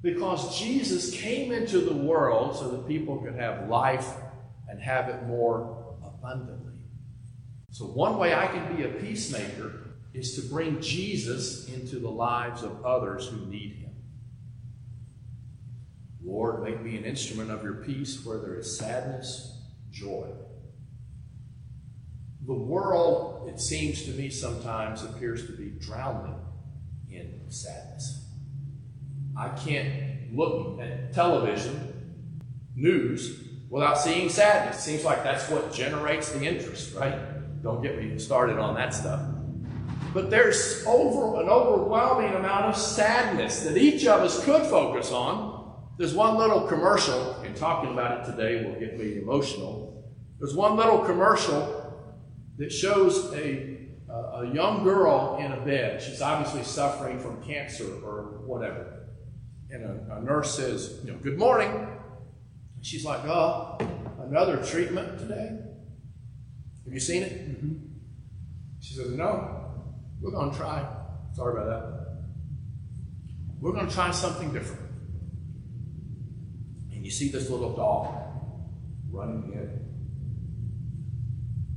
Because 0.03 0.59
Jesus 0.59 1.11
came 1.11 1.53
into 1.53 1.79
the 1.79 1.95
world 1.95 2.57
so 2.57 2.69
that 2.69 2.87
people 2.87 3.19
could 3.19 3.35
have 3.35 3.69
life 3.69 4.07
and 4.67 4.79
have 4.81 5.07
it 5.07 5.23
more 5.25 5.95
abundantly. 6.05 6.73
So, 7.71 7.85
one 7.85 8.17
way 8.17 8.35
I 8.35 8.47
can 8.47 8.75
be 8.75 8.83
a 8.83 8.89
peacemaker 8.89 9.95
is 10.13 10.35
to 10.35 10.41
bring 10.53 10.81
Jesus 10.81 11.69
into 11.69 11.99
the 11.99 12.09
lives 12.09 12.63
of 12.63 12.85
others 12.85 13.27
who 13.27 13.45
need 13.45 13.77
him. 13.77 13.95
Lord, 16.23 16.63
make 16.63 16.81
me 16.81 16.97
an 16.97 17.05
instrument 17.05 17.49
of 17.49 17.63
your 17.63 17.75
peace 17.75 18.23
where 18.25 18.39
there 18.39 18.59
is 18.59 18.77
sadness, 18.77 19.61
joy. 19.89 20.27
The 22.45 22.53
world, 22.53 23.49
it 23.49 23.59
seems 23.59 24.03
to 24.03 24.11
me 24.11 24.29
sometimes, 24.29 25.03
appears 25.03 25.45
to 25.47 25.53
be 25.53 25.69
drowning 25.79 26.35
in 27.09 27.39
sadness. 27.49 28.22
I 29.37 29.49
can't 29.49 30.35
look 30.35 30.79
at 30.79 31.13
television, 31.13 32.21
news, 32.75 33.39
without 33.69 33.97
seeing 33.97 34.29
sadness. 34.29 34.79
Seems 34.79 35.03
like 35.03 35.23
that's 35.23 35.49
what 35.49 35.73
generates 35.73 36.31
the 36.31 36.43
interest, 36.45 36.95
right? 36.95 37.61
Don't 37.63 37.81
get 37.81 37.97
me 37.97 38.17
started 38.19 38.57
on 38.57 38.75
that 38.75 38.93
stuff. 38.93 39.21
But 40.13 40.29
there's 40.29 40.83
over 40.85 41.41
an 41.41 41.49
overwhelming 41.49 42.33
amount 42.35 42.65
of 42.65 42.77
sadness 42.77 43.63
that 43.63 43.77
each 43.77 44.05
of 44.05 44.21
us 44.21 44.43
could 44.43 44.63
focus 44.63 45.11
on 45.11 45.53
there's 45.97 46.15
one 46.15 46.37
little 46.37 46.61
commercial, 46.61 47.33
and 47.43 47.55
talking 47.55 47.91
about 47.91 48.21
it 48.21 48.31
today 48.31 48.65
will 48.65 48.79
get 48.79 48.97
me 48.97 49.19
emotional. 49.19 50.03
There's 50.39 50.55
one 50.55 50.75
little 50.75 50.99
commercial 50.99 52.11
that 52.57 52.71
shows 52.71 53.31
a, 53.33 53.77
a 54.09 54.49
young 54.51 54.83
girl 54.83 55.37
in 55.39 55.51
a 55.51 55.61
bed. 55.63 56.01
She's 56.01 56.21
obviously 56.21 56.63
suffering 56.63 57.19
from 57.19 57.43
cancer 57.43 57.85
or 58.03 58.41
whatever. 58.45 58.92
And 59.73 59.83
a, 59.83 60.15
a 60.15 60.21
nurse 60.21 60.55
says, 60.55 61.01
you 61.03 61.11
know, 61.11 61.17
good 61.17 61.37
morning. 61.37 61.87
She's 62.81 63.03
like, 63.03 63.25
oh, 63.25 63.77
another 64.21 64.63
treatment 64.63 65.19
today? 65.19 65.57
Have 66.85 66.93
you 66.93 66.99
seen 66.99 67.23
it? 67.23 67.33
Mm-hmm. 67.33 67.73
She 68.79 68.93
says, 68.93 69.11
no, 69.11 69.71
we're 70.21 70.31
going 70.31 70.51
to 70.51 70.57
try. 70.57 70.87
Sorry 71.33 71.53
about 71.53 71.65
that. 71.65 72.23
We're 73.59 73.73
going 73.73 73.87
to 73.87 73.93
try 73.93 74.11
something 74.11 74.53
different 74.53 74.83
and 77.03 77.11
you 77.11 77.11
see 77.11 77.27
this 77.27 77.49
little 77.49 77.75
dog 77.75 78.15
running 79.11 79.51
in. 79.51 79.69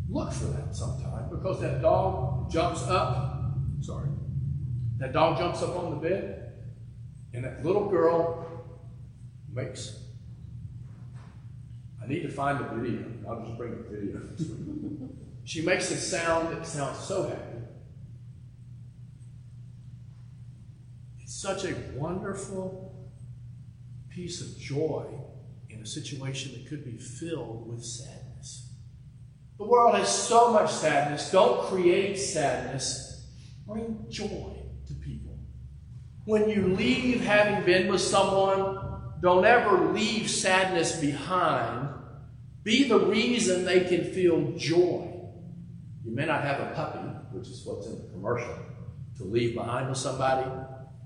Look 0.09 0.33
for 0.33 0.45
that 0.45 0.77
sometime 0.77 1.29
because 1.31 1.61
that 1.63 1.83
dog 1.83 2.49
jumps 2.49 2.85
up. 2.85 3.57
Sorry. 3.81 4.09
That 4.99 5.13
dog 5.13 5.37
jumps 5.37 5.63
up 5.63 5.77
on 5.77 5.91
the 5.91 6.09
bed, 6.09 6.53
and 7.33 7.45
that 7.45 7.65
little 7.65 7.89
girl 7.89 8.47
makes. 9.53 9.99
I 12.03 12.07
need 12.07 12.23
to 12.23 12.29
find 12.29 12.61
the 12.61 12.65
video. 12.75 13.05
I'll 13.29 13.45
just 13.45 13.59
bring 13.59 13.73
the 13.73 13.89
video. 13.89 15.09
she 15.45 15.62
makes 15.62 15.91
a 15.91 15.97
sound 15.97 16.57
that 16.57 16.67
sounds 16.67 16.99
so 16.99 17.29
happy. 17.29 17.65
It's 21.21 21.35
such 21.35 21.65
a 21.65 21.75
wonderful 21.95 23.11
piece 24.09 24.41
of 24.41 24.59
joy 24.59 25.05
in 25.69 25.81
a 25.81 25.87
situation 25.87 26.53
that 26.53 26.69
could 26.69 26.85
be 26.85 26.97
filled 26.97 27.69
with 27.69 27.85
sadness. 27.85 28.73
The 29.59 29.65
world 29.65 29.95
has 29.95 30.09
so 30.09 30.53
much 30.53 30.71
sadness. 30.71 31.31
Don't 31.31 31.67
create 31.67 32.19
sadness. 32.19 33.27
Bring 33.67 34.05
joy. 34.09 34.56
When 36.27 36.51
you 36.51 36.75
leave 36.75 37.21
having 37.21 37.65
been 37.65 37.87
with 37.87 38.01
someone, 38.01 38.79
don't 39.23 39.45
ever 39.45 39.93
leave 39.93 40.29
sadness 40.29 41.01
behind. 41.01 41.89
Be 42.65 42.89
the 42.89 42.99
reason 42.99 43.65
they 43.65 43.85
can 43.85 44.12
feel 44.12 44.51
joy. 44.57 45.09
You 46.05 46.11
may 46.11 46.27
not 46.27 46.43
have 46.43 46.59
a 46.59 46.75
puppy, 46.75 47.07
which 47.31 47.47
is 47.47 47.65
what's 47.65 47.87
in 47.87 48.03
the 48.03 48.09
commercial, 48.11 48.59
to 49.19 49.25
leave 49.25 49.55
behind 49.55 49.89
with 49.89 49.99
somebody, 49.99 50.51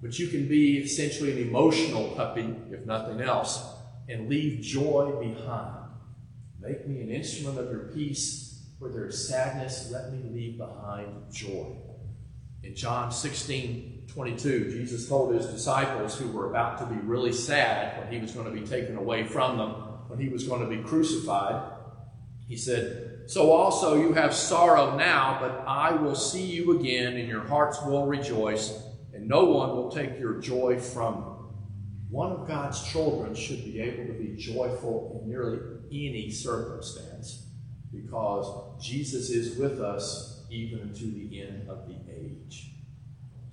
but 0.01 0.19
you 0.19 0.29
can 0.29 0.49
be 0.49 0.79
essentially 0.79 1.33
an 1.33 1.49
emotional 1.49 2.15
puppy, 2.17 2.57
if 2.71 2.87
nothing 2.87 3.21
else, 3.21 3.63
and 4.09 4.31
leave 4.31 4.63
joy 4.63 5.19
behind. 5.21 5.91
Make 6.63 6.89
me 6.89 7.03
an 7.03 7.11
instrument 7.11 7.59
of 7.59 7.71
your 7.71 7.91
peace. 7.95 8.65
Where 8.79 8.91
there 8.91 9.05
is 9.05 9.29
sadness, 9.29 9.91
let 9.93 10.11
me 10.11 10.31
leave 10.33 10.57
behind 10.57 11.31
joy. 11.31 11.77
In 12.63 12.75
John 12.75 13.11
16, 13.11 14.05
22, 14.09 14.71
Jesus 14.71 15.09
told 15.09 15.35
his 15.35 15.47
disciples 15.47 16.19
who 16.19 16.31
were 16.31 16.51
about 16.51 16.79
to 16.79 16.87
be 16.87 17.01
really 17.01 17.33
sad 17.33 17.99
when 17.99 18.13
he 18.13 18.21
was 18.21 18.33
going 18.33 18.47
to 18.47 18.61
be 18.61 18.67
taken 18.67 18.97
away 18.97 19.25
from 19.25 19.57
them, 19.57 19.71
when 20.09 20.19
he 20.19 20.29
was 20.29 20.45
going 20.45 20.61
to 20.61 20.69
be 20.77 20.83
crucified, 20.83 21.73
he 22.47 22.57
said, 22.57 23.23
So 23.27 23.53
also 23.53 24.01
you 24.01 24.13
have 24.13 24.35
sorrow 24.35 24.97
now, 24.97 25.39
but 25.41 25.65
I 25.67 25.93
will 25.93 26.15
see 26.15 26.45
you 26.45 26.79
again, 26.79 27.17
and 27.17 27.29
your 27.29 27.45
hearts 27.45 27.81
will 27.83 28.07
rejoice 28.07 28.83
and 29.13 29.29
no 29.29 29.45
one 29.45 29.71
will 29.71 29.91
take 29.91 30.19
your 30.19 30.41
joy 30.41 30.79
from 30.79 31.17
you. 31.17 31.55
One 32.09 32.33
of 32.33 32.49
God's 32.49 32.83
children 32.91 33.35
should 33.35 33.65
be 33.65 33.81
able 33.81 34.07
to 34.07 34.19
be 34.19 34.35
joyful 34.37 35.21
in 35.23 35.31
nearly 35.31 35.59
any 35.93 36.31
circumstance 36.31 37.47
because 37.93 38.83
Jesus 38.83 39.31
is 39.31 39.59
with 39.59 39.81
us 39.81 40.45
even 40.51 40.93
to 40.95 41.05
the 41.05 41.43
end 41.43 41.69
of 41.69 41.87
the. 41.87 42.10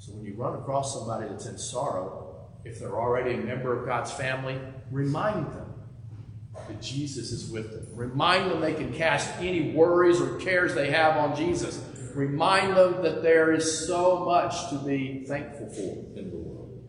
So 0.07 0.13
when 0.13 0.25
you 0.25 0.35
run 0.35 0.55
across 0.55 0.93
somebody 0.93 1.27
that's 1.27 1.45
in 1.45 1.57
sorrow, 1.57 2.47
if 2.63 2.79
they're 2.79 2.99
already 2.99 3.33
a 3.33 3.37
member 3.37 3.77
of 3.77 3.85
God's 3.85 4.11
family, 4.11 4.57
remind 4.89 5.47
them 5.47 5.73
that 6.67 6.81
Jesus 6.81 7.31
is 7.31 7.51
with 7.51 7.71
them. 7.71 7.95
Remind 7.95 8.49
them 8.49 8.61
they 8.61 8.73
can 8.73 8.93
cast 8.93 9.29
any 9.39 9.73
worries 9.73 10.19
or 10.19 10.39
cares 10.39 10.73
they 10.73 10.89
have 10.89 11.17
on 11.17 11.35
Jesus 11.35 11.83
remind 12.17 12.75
them 12.75 13.03
that 13.03 13.21
there 13.21 13.53
is 13.53 13.87
so 13.87 14.25
much 14.25 14.69
to 14.71 14.75
be 14.79 15.23
thankful 15.27 15.69
for 15.69 16.19
in 16.19 16.31
the 16.31 16.35
world. 16.35 16.83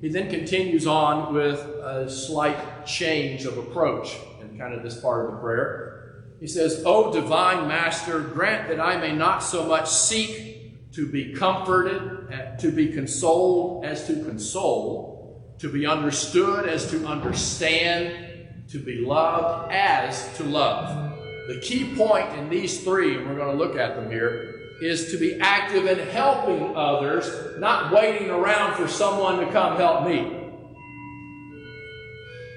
He 0.00 0.08
then 0.08 0.30
continues 0.30 0.86
on 0.86 1.34
with 1.34 1.58
a 1.58 2.08
slight 2.08 2.86
change 2.86 3.44
of 3.44 3.58
approach 3.58 4.16
in 4.40 4.56
kind 4.58 4.74
of 4.74 4.82
this 4.82 5.00
part 5.00 5.26
of 5.26 5.32
the 5.32 5.38
prayer. 5.38 6.24
He 6.40 6.46
says, 6.46 6.82
O 6.86 7.12
divine 7.12 7.68
master, 7.68 8.20
grant 8.20 8.68
that 8.68 8.80
I 8.80 8.96
may 8.96 9.12
not 9.14 9.40
so 9.42 9.66
much 9.66 9.88
seek 9.88 10.61
to 10.92 11.10
be 11.10 11.32
comforted, 11.32 12.32
eh, 12.32 12.56
to 12.56 12.70
be 12.70 12.92
consoled 12.92 13.84
as 13.84 14.06
to 14.06 14.14
console, 14.24 15.54
to 15.58 15.68
be 15.68 15.86
understood 15.86 16.68
as 16.68 16.90
to 16.90 17.06
understand, 17.06 18.68
to 18.68 18.78
be 18.78 19.04
loved 19.04 19.72
as 19.72 20.36
to 20.36 20.44
love. 20.44 21.18
The 21.48 21.60
key 21.60 21.94
point 21.96 22.32
in 22.38 22.48
these 22.48 22.84
three, 22.84 23.16
and 23.16 23.26
we're 23.26 23.36
going 23.36 23.56
to 23.56 23.64
look 23.64 23.76
at 23.76 23.96
them 23.96 24.10
here, 24.10 24.60
is 24.82 25.12
to 25.12 25.18
be 25.18 25.38
active 25.40 25.86
in 25.86 25.98
helping 26.08 26.76
others, 26.76 27.58
not 27.58 27.92
waiting 27.92 28.30
around 28.30 28.74
for 28.74 28.88
someone 28.88 29.38
to 29.38 29.50
come 29.52 29.76
help 29.76 30.06
me. 30.06 30.38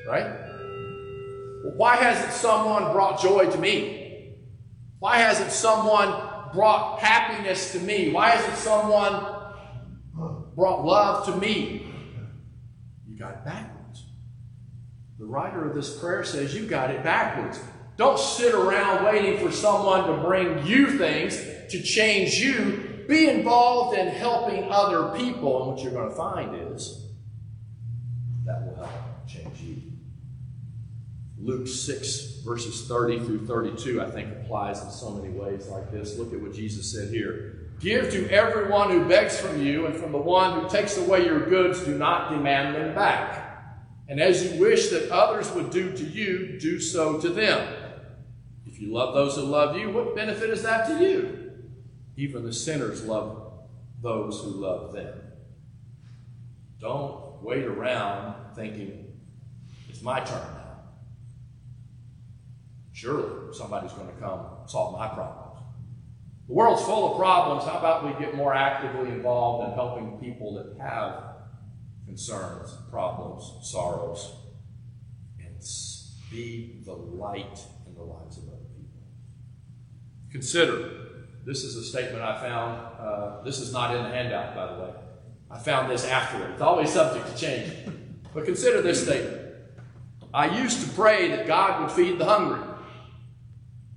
Right? 0.07 0.45
Why 1.75 1.95
hasn't 1.95 2.33
someone 2.33 2.91
brought 2.91 3.21
joy 3.21 3.49
to 3.49 3.57
me? 3.57 4.35
Why 4.99 5.17
hasn't 5.17 5.51
someone 5.51 6.34
brought 6.55 6.99
happiness 6.99 7.73
to 7.73 7.79
me? 7.79 8.11
Why 8.11 8.29
hasn't 8.29 8.57
someone 8.57 9.23
brought 10.55 10.83
love 10.85 11.25
to 11.27 11.35
me? 11.35 11.85
You 13.07 13.17
got 13.19 13.33
it 13.33 13.45
backwards. 13.45 14.05
The 15.19 15.25
writer 15.25 15.69
of 15.69 15.75
this 15.75 15.99
prayer 15.99 16.23
says 16.23 16.55
you 16.55 16.65
got 16.65 16.89
it 16.89 17.03
backwards. 17.03 17.59
Don't 17.97 18.19
sit 18.19 18.53
around 18.53 19.05
waiting 19.05 19.37
for 19.45 19.51
someone 19.51 20.07
to 20.07 20.23
bring 20.23 20.65
you 20.65 20.97
things 20.97 21.37
to 21.69 21.81
change 21.81 22.35
you. 22.35 23.05
Be 23.07 23.29
involved 23.29 23.97
in 23.97 24.07
helping 24.07 24.69
other 24.69 25.17
people. 25.17 25.63
And 25.63 25.71
what 25.71 25.83
you're 25.83 25.93
going 25.93 26.09
to 26.09 26.15
find 26.15 26.73
is 26.73 27.05
that 28.45 28.65
will 28.65 28.75
help 28.75 29.27
change 29.27 29.61
you. 29.61 29.81
Luke 31.37 31.67
6, 31.67 32.41
verses 32.45 32.87
30 32.87 33.19
through 33.19 33.45
32, 33.45 34.01
I 34.01 34.09
think 34.09 34.31
applies 34.31 34.81
in 34.83 34.89
so 34.89 35.11
many 35.11 35.33
ways 35.33 35.67
like 35.67 35.91
this. 35.91 36.17
Look 36.17 36.33
at 36.33 36.39
what 36.39 36.53
Jesus 36.53 36.91
said 36.91 37.09
here. 37.09 37.71
Give 37.79 38.09
to 38.11 38.29
everyone 38.29 38.89
who 38.89 39.05
begs 39.05 39.37
from 39.37 39.61
you, 39.61 39.85
and 39.85 39.95
from 39.95 40.13
the 40.13 40.17
one 40.17 40.61
who 40.61 40.69
takes 40.69 40.97
away 40.97 41.25
your 41.25 41.49
goods, 41.49 41.83
do 41.83 41.97
not 41.97 42.31
demand 42.31 42.75
them 42.75 42.95
back. 42.95 43.45
And 44.07 44.19
as 44.21 44.43
you 44.43 44.61
wish 44.61 44.89
that 44.89 45.11
others 45.11 45.51
would 45.51 45.71
do 45.71 45.95
to 45.95 46.03
you, 46.03 46.57
do 46.59 46.79
so 46.79 47.19
to 47.19 47.29
them. 47.29 47.67
If 48.65 48.79
you 48.79 48.93
love 48.93 49.13
those 49.13 49.35
who 49.35 49.41
love 49.41 49.77
you, 49.77 49.91
what 49.91 50.15
benefit 50.15 50.49
is 50.49 50.63
that 50.63 50.87
to 50.87 51.03
you? 51.03 51.53
Even 52.15 52.45
the 52.45 52.53
sinners 52.53 53.03
love 53.03 53.51
those 54.01 54.39
who 54.41 54.51
love 54.51 54.93
them. 54.93 55.19
Don't 56.79 57.41
wait 57.41 57.65
around 57.65 58.55
thinking, 58.55 59.17
it's 59.89 60.01
my 60.01 60.19
turn. 60.21 60.54
Surely 62.95 63.53
somebody's 63.53 63.91
going 63.91 64.07
to 64.07 64.21
come 64.21 64.39
solve 64.67 64.97
my 64.97 65.09
problems. 65.09 65.59
The 66.47 66.53
world's 66.53 66.81
full 66.81 67.11
of 67.11 67.17
problems. 67.17 67.65
How 67.65 67.77
about 67.77 68.05
we 68.05 68.25
get 68.25 68.35
more 68.35 68.53
actively 68.53 69.11
involved 69.11 69.67
in 69.67 69.75
helping 69.75 70.17
people 70.17 70.53
that 70.53 70.81
have 70.81 71.23
concerns, 72.05 72.73
problems, 72.89 73.69
sorrows, 73.69 74.31
and 75.39 75.57
be 76.31 76.79
the 76.85 76.93
light 76.93 77.59
in 77.85 77.95
the 77.95 78.01
lives 78.01 78.37
of 78.37 78.45
other 78.45 78.63
people? 78.77 79.03
Consider 80.31 80.91
this 81.45 81.65
is 81.65 81.75
a 81.75 81.83
statement 81.83 82.23
I 82.23 82.39
found. 82.39 82.97
Uh, 82.97 83.43
this 83.43 83.59
is 83.59 83.73
not 83.73 83.93
in 83.93 84.03
the 84.03 84.09
handout, 84.09 84.55
by 84.55 84.73
the 84.73 84.81
way. 84.81 84.89
I 85.51 85.59
found 85.59 85.91
this 85.91 86.05
afterward. 86.05 86.51
It's 86.51 86.61
always 86.61 86.91
subject 86.91 87.27
to 87.27 87.37
change. 87.37 87.73
But 88.33 88.45
consider 88.45 88.81
this 88.81 89.03
statement. 89.03 89.41
I 90.33 90.61
used 90.61 90.81
to 90.81 90.87
pray 90.93 91.27
that 91.31 91.45
God 91.45 91.81
would 91.81 91.91
feed 91.91 92.19
the 92.19 92.25
hungry. 92.25 92.61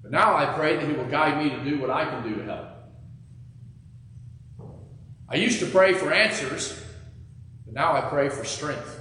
But 0.08 0.16
now 0.16 0.36
I 0.36 0.46
pray 0.54 0.76
that 0.76 0.88
He 0.88 0.94
will 0.94 1.04
guide 1.04 1.36
me 1.44 1.50
to 1.50 1.64
do 1.64 1.78
what 1.78 1.90
I 1.90 2.06
can 2.06 2.22
do 2.22 2.36
to 2.36 2.44
help. 2.44 2.68
I 5.28 5.36
used 5.36 5.60
to 5.60 5.66
pray 5.66 5.92
for 5.92 6.10
answers, 6.10 6.82
but 7.66 7.74
now 7.74 7.92
I 7.92 8.00
pray 8.08 8.30
for 8.30 8.42
strength. 8.42 8.98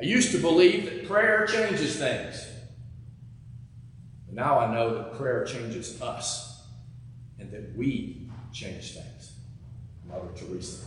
I 0.00 0.02
used 0.02 0.32
to 0.32 0.38
believe 0.38 0.86
that 0.86 1.06
prayer 1.06 1.46
changes 1.46 1.94
things. 1.96 2.44
But 4.26 4.34
now 4.34 4.58
I 4.58 4.74
know 4.74 4.94
that 4.94 5.14
prayer 5.16 5.44
changes 5.44 6.02
us 6.02 6.64
and 7.38 7.48
that 7.52 7.76
we 7.76 8.28
change 8.52 8.94
things. 8.94 9.32
Mother 10.08 10.26
Teresa. 10.34 10.86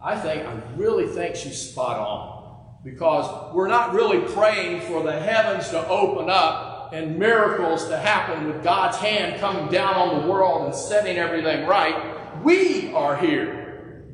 I 0.00 0.18
think, 0.18 0.46
I 0.46 0.58
really 0.76 1.08
think 1.08 1.36
she's 1.36 1.60
spot 1.60 1.98
on 1.98 2.78
because 2.82 3.52
we're 3.54 3.68
not 3.68 3.92
really 3.92 4.20
praying 4.32 4.80
for 4.80 5.02
the 5.02 5.12
heavens 5.12 5.68
to 5.70 5.86
open 5.88 6.30
up 6.30 6.65
and 6.92 7.18
miracles 7.18 7.88
to 7.88 7.98
happen 7.98 8.46
with 8.46 8.62
God's 8.62 8.96
hand 8.96 9.40
coming 9.40 9.70
down 9.70 9.94
on 9.94 10.22
the 10.22 10.30
world 10.30 10.66
and 10.66 10.74
setting 10.74 11.16
everything 11.16 11.66
right. 11.66 12.42
We 12.42 12.92
are 12.92 13.16
here. 13.16 14.04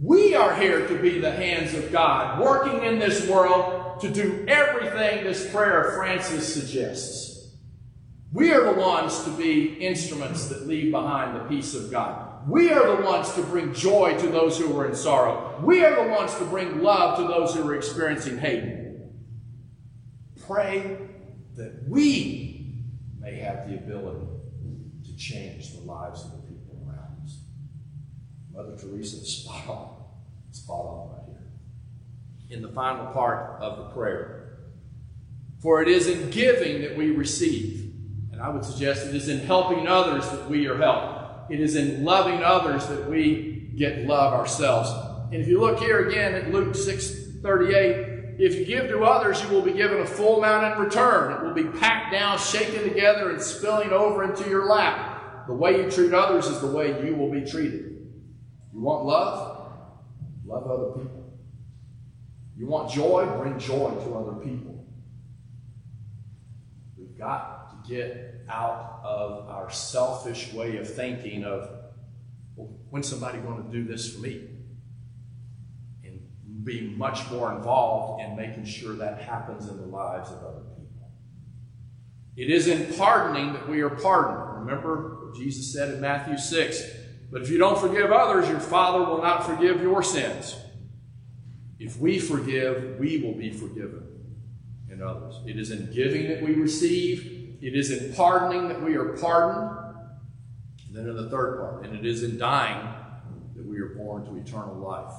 We 0.00 0.34
are 0.34 0.54
here 0.54 0.88
to 0.88 0.98
be 0.98 1.20
the 1.20 1.30
hands 1.30 1.74
of 1.74 1.92
God, 1.92 2.40
working 2.40 2.82
in 2.84 2.98
this 2.98 3.28
world 3.28 4.00
to 4.00 4.10
do 4.10 4.44
everything 4.48 5.24
this 5.24 5.48
prayer 5.52 5.82
of 5.82 5.94
Francis 5.94 6.52
suggests. 6.52 7.52
We 8.32 8.52
are 8.52 8.64
the 8.64 8.80
ones 8.80 9.22
to 9.24 9.30
be 9.30 9.74
instruments 9.74 10.48
that 10.48 10.66
leave 10.66 10.90
behind 10.90 11.36
the 11.36 11.44
peace 11.44 11.74
of 11.74 11.90
God. 11.90 12.48
We 12.48 12.72
are 12.72 12.96
the 12.96 13.02
ones 13.02 13.32
to 13.34 13.42
bring 13.42 13.72
joy 13.74 14.18
to 14.18 14.26
those 14.26 14.58
who 14.58 14.76
are 14.76 14.88
in 14.88 14.94
sorrow. 14.94 15.60
We 15.62 15.84
are 15.84 16.02
the 16.02 16.10
ones 16.10 16.34
to 16.36 16.44
bring 16.46 16.82
love 16.82 17.18
to 17.18 17.24
those 17.24 17.54
who 17.54 17.68
are 17.68 17.74
experiencing 17.74 18.38
hate. 18.38 18.64
Pray 20.46 21.11
that 21.56 21.88
we 21.88 22.84
may 23.20 23.36
have 23.36 23.68
the 23.68 23.76
ability 23.76 24.26
to 25.04 25.16
change 25.16 25.72
the 25.72 25.80
lives 25.80 26.24
of 26.24 26.32
the 26.32 26.38
people 26.38 26.82
around 26.86 27.24
us. 27.24 27.38
Mother 28.52 28.76
Teresa 28.76 29.16
is 29.18 29.28
spot 29.28 29.68
on, 29.68 30.04
spot 30.50 30.86
on 30.86 31.10
right 31.10 31.26
here. 31.26 32.56
In 32.56 32.62
the 32.62 32.68
final 32.68 33.06
part 33.12 33.60
of 33.60 33.78
the 33.78 33.84
prayer, 33.94 34.58
for 35.60 35.80
it 35.82 35.88
is 35.88 36.08
in 36.08 36.30
giving 36.30 36.82
that 36.82 36.96
we 36.96 37.10
receive, 37.10 37.94
and 38.32 38.40
I 38.40 38.48
would 38.48 38.64
suggest 38.64 39.06
it 39.06 39.14
is 39.14 39.28
in 39.28 39.40
helping 39.40 39.86
others 39.86 40.28
that 40.30 40.50
we 40.50 40.66
are 40.66 40.76
helped. 40.76 41.52
It 41.52 41.60
is 41.60 41.76
in 41.76 42.02
loving 42.04 42.42
others 42.42 42.86
that 42.88 43.08
we 43.08 43.70
get 43.76 44.06
love 44.06 44.32
ourselves. 44.32 44.90
And 45.32 45.40
if 45.40 45.48
you 45.48 45.60
look 45.60 45.78
here 45.78 46.08
again 46.08 46.34
at 46.34 46.52
Luke 46.52 46.74
6 46.74 47.20
38, 47.42 48.11
if 48.38 48.54
you 48.54 48.64
give 48.64 48.88
to 48.88 49.04
others, 49.04 49.42
you 49.42 49.48
will 49.48 49.62
be 49.62 49.72
given 49.72 50.00
a 50.00 50.06
full 50.06 50.38
amount 50.38 50.74
in 50.74 50.84
return. 50.84 51.32
It 51.32 51.42
will 51.42 51.54
be 51.54 51.78
packed 51.78 52.12
down, 52.12 52.38
shaken 52.38 52.82
together, 52.82 53.30
and 53.30 53.40
spilling 53.40 53.90
over 53.90 54.24
into 54.24 54.48
your 54.48 54.66
lap. 54.66 55.46
The 55.46 55.54
way 55.54 55.82
you 55.82 55.90
treat 55.90 56.12
others 56.12 56.46
is 56.46 56.60
the 56.60 56.68
way 56.68 57.04
you 57.04 57.14
will 57.14 57.30
be 57.30 57.42
treated. 57.42 57.98
You 58.72 58.80
want 58.80 59.04
love? 59.04 59.72
Love 60.46 60.70
other 60.70 60.92
people. 60.92 61.32
You 62.56 62.66
want 62.66 62.90
joy? 62.90 63.26
Bring 63.38 63.58
joy 63.58 63.90
to 63.90 64.14
other 64.14 64.40
people. 64.44 64.86
We've 66.96 67.18
got 67.18 67.70
to 67.70 67.88
get 67.92 68.44
out 68.48 69.00
of 69.04 69.48
our 69.48 69.70
selfish 69.70 70.52
way 70.52 70.76
of 70.76 70.92
thinking 70.92 71.44
of, 71.44 71.68
well, 72.56 72.68
when's 72.90 73.08
somebody 73.08 73.38
going 73.38 73.64
to 73.64 73.70
do 73.70 73.84
this 73.84 74.14
for 74.14 74.20
me? 74.20 74.48
Be 76.64 76.94
much 76.96 77.30
more 77.30 77.54
involved 77.54 78.22
in 78.22 78.36
making 78.36 78.64
sure 78.64 78.94
that 78.94 79.22
happens 79.22 79.68
in 79.68 79.76
the 79.76 79.86
lives 79.86 80.30
of 80.30 80.38
other 80.38 80.60
people. 80.76 81.10
It 82.36 82.50
is 82.50 82.68
in 82.68 82.94
pardoning 82.94 83.52
that 83.52 83.68
we 83.68 83.80
are 83.80 83.90
pardoned. 83.90 84.66
Remember 84.66 85.26
what 85.26 85.34
Jesus 85.34 85.72
said 85.72 85.94
in 85.94 86.00
Matthew 86.00 86.38
6 86.38 86.82
But 87.30 87.42
if 87.42 87.50
you 87.50 87.58
don't 87.58 87.78
forgive 87.78 88.12
others, 88.12 88.48
your 88.48 88.60
Father 88.60 89.04
will 89.04 89.22
not 89.22 89.44
forgive 89.44 89.80
your 89.80 90.02
sins. 90.02 90.56
If 91.78 91.98
we 91.98 92.18
forgive, 92.18 92.98
we 92.98 93.18
will 93.18 93.34
be 93.34 93.50
forgiven 93.50 94.06
in 94.90 95.02
others. 95.02 95.40
It 95.46 95.58
is 95.58 95.70
in 95.70 95.92
giving 95.92 96.28
that 96.28 96.42
we 96.42 96.54
receive, 96.54 97.58
it 97.60 97.74
is 97.74 97.90
in 97.90 98.14
pardoning 98.14 98.68
that 98.68 98.82
we 98.82 98.94
are 98.96 99.16
pardoned. 99.16 99.78
And 100.86 100.96
then 100.96 101.08
in 101.08 101.16
the 101.16 101.30
third 101.30 101.58
part, 101.58 101.86
and 101.86 101.96
it 101.96 102.06
is 102.06 102.22
in 102.22 102.38
dying 102.38 102.86
that 103.56 103.64
we 103.64 103.78
are 103.78 103.94
born 103.96 104.24
to 104.26 104.36
eternal 104.36 104.76
life. 104.76 105.12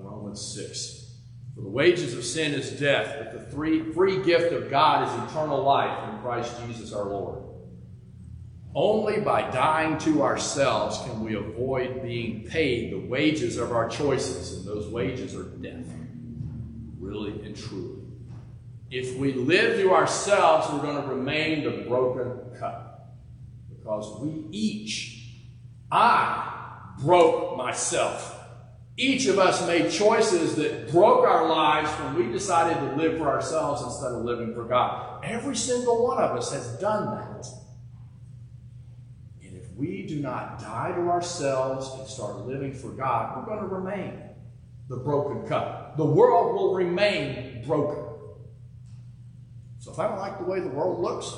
Romans 0.00 0.54
6. 0.54 1.02
For 1.54 1.60
the 1.60 1.68
wages 1.68 2.14
of 2.14 2.24
sin 2.24 2.52
is 2.52 2.70
death, 2.78 3.16
but 3.18 3.32
the 3.32 3.54
free, 3.54 3.92
free 3.92 4.22
gift 4.22 4.52
of 4.52 4.70
God 4.70 5.06
is 5.06 5.30
eternal 5.30 5.62
life 5.62 6.08
in 6.08 6.20
Christ 6.20 6.54
Jesus 6.66 6.92
our 6.92 7.04
Lord. 7.04 7.42
Only 8.74 9.20
by 9.20 9.50
dying 9.50 9.98
to 9.98 10.22
ourselves 10.22 10.98
can 11.04 11.22
we 11.22 11.34
avoid 11.34 12.02
being 12.02 12.44
paid 12.44 12.92
the 12.92 13.06
wages 13.06 13.58
of 13.58 13.72
our 13.72 13.88
choices, 13.88 14.56
and 14.56 14.66
those 14.66 14.88
wages 14.88 15.34
are 15.34 15.44
death. 15.44 15.86
Really 16.98 17.44
and 17.44 17.54
truly. 17.54 18.00
If 18.90 19.16
we 19.18 19.34
live 19.34 19.78
to 19.78 19.92
ourselves, 19.92 20.72
we're 20.72 20.80
going 20.80 21.02
to 21.02 21.08
remain 21.08 21.64
the 21.64 21.88
broken 21.88 22.58
cup. 22.58 23.14
Because 23.68 24.20
we 24.20 24.46
each, 24.50 25.28
I 25.90 26.92
broke 26.98 27.58
myself 27.58 28.31
each 29.02 29.26
of 29.26 29.38
us 29.40 29.66
made 29.66 29.90
choices 29.90 30.54
that 30.54 30.92
broke 30.92 31.26
our 31.26 31.48
lives 31.48 31.90
when 31.90 32.14
we 32.14 32.32
decided 32.32 32.78
to 32.78 32.96
live 32.96 33.18
for 33.18 33.28
ourselves 33.28 33.82
instead 33.82 34.12
of 34.12 34.24
living 34.24 34.54
for 34.54 34.64
God. 34.64 35.24
Every 35.24 35.56
single 35.56 36.04
one 36.04 36.18
of 36.18 36.36
us 36.36 36.52
has 36.52 36.78
done 36.78 37.16
that. 37.16 37.46
And 39.42 39.56
if 39.56 39.72
we 39.74 40.06
do 40.06 40.20
not 40.20 40.60
die 40.60 40.92
to 40.92 41.00
ourselves 41.08 41.90
and 41.98 42.06
start 42.06 42.46
living 42.46 42.72
for 42.72 42.90
God, 42.90 43.36
we're 43.36 43.44
going 43.44 43.68
to 43.68 43.74
remain 43.74 44.22
the 44.88 44.98
broken 44.98 45.48
cup. 45.48 45.96
The 45.96 46.06
world 46.06 46.54
will 46.54 46.74
remain 46.74 47.64
broken. 47.66 48.04
So 49.80 49.90
if 49.90 49.98
I 49.98 50.06
don't 50.06 50.18
like 50.18 50.38
the 50.38 50.44
way 50.44 50.60
the 50.60 50.68
world 50.68 51.00
looks, 51.00 51.34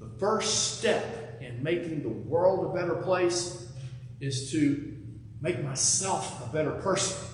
the 0.00 0.10
first 0.18 0.76
step 0.76 1.40
in 1.40 1.62
making 1.62 2.02
the 2.02 2.08
world 2.08 2.74
a 2.74 2.80
better 2.80 2.96
place 2.96 3.68
is 4.20 4.50
to 4.50 4.93
make 5.44 5.62
myself 5.62 6.42
a 6.42 6.50
better 6.50 6.70
person. 6.70 7.28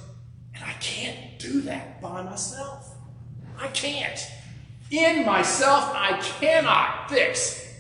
And 0.53 0.65
I 0.65 0.73
can't 0.81 1.39
do 1.39 1.61
that 1.63 2.03
by 2.03 2.23
myself. 2.23 2.93
I 3.57 3.69
can't. 3.69 4.21
In 4.91 5.25
myself, 5.25 5.93
I 5.95 6.19
cannot 6.21 7.09
fix 7.09 7.73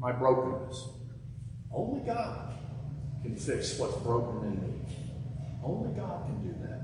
my 0.00 0.10
brokenness. 0.10 0.88
Only 1.72 2.00
God 2.04 2.54
can 3.22 3.36
fix 3.36 3.78
what's 3.78 3.94
broken 3.98 4.48
in 4.48 4.62
me. 4.62 4.80
Only 5.62 5.94
God 5.94 6.24
can 6.26 6.42
do 6.42 6.54
that. 6.66 6.82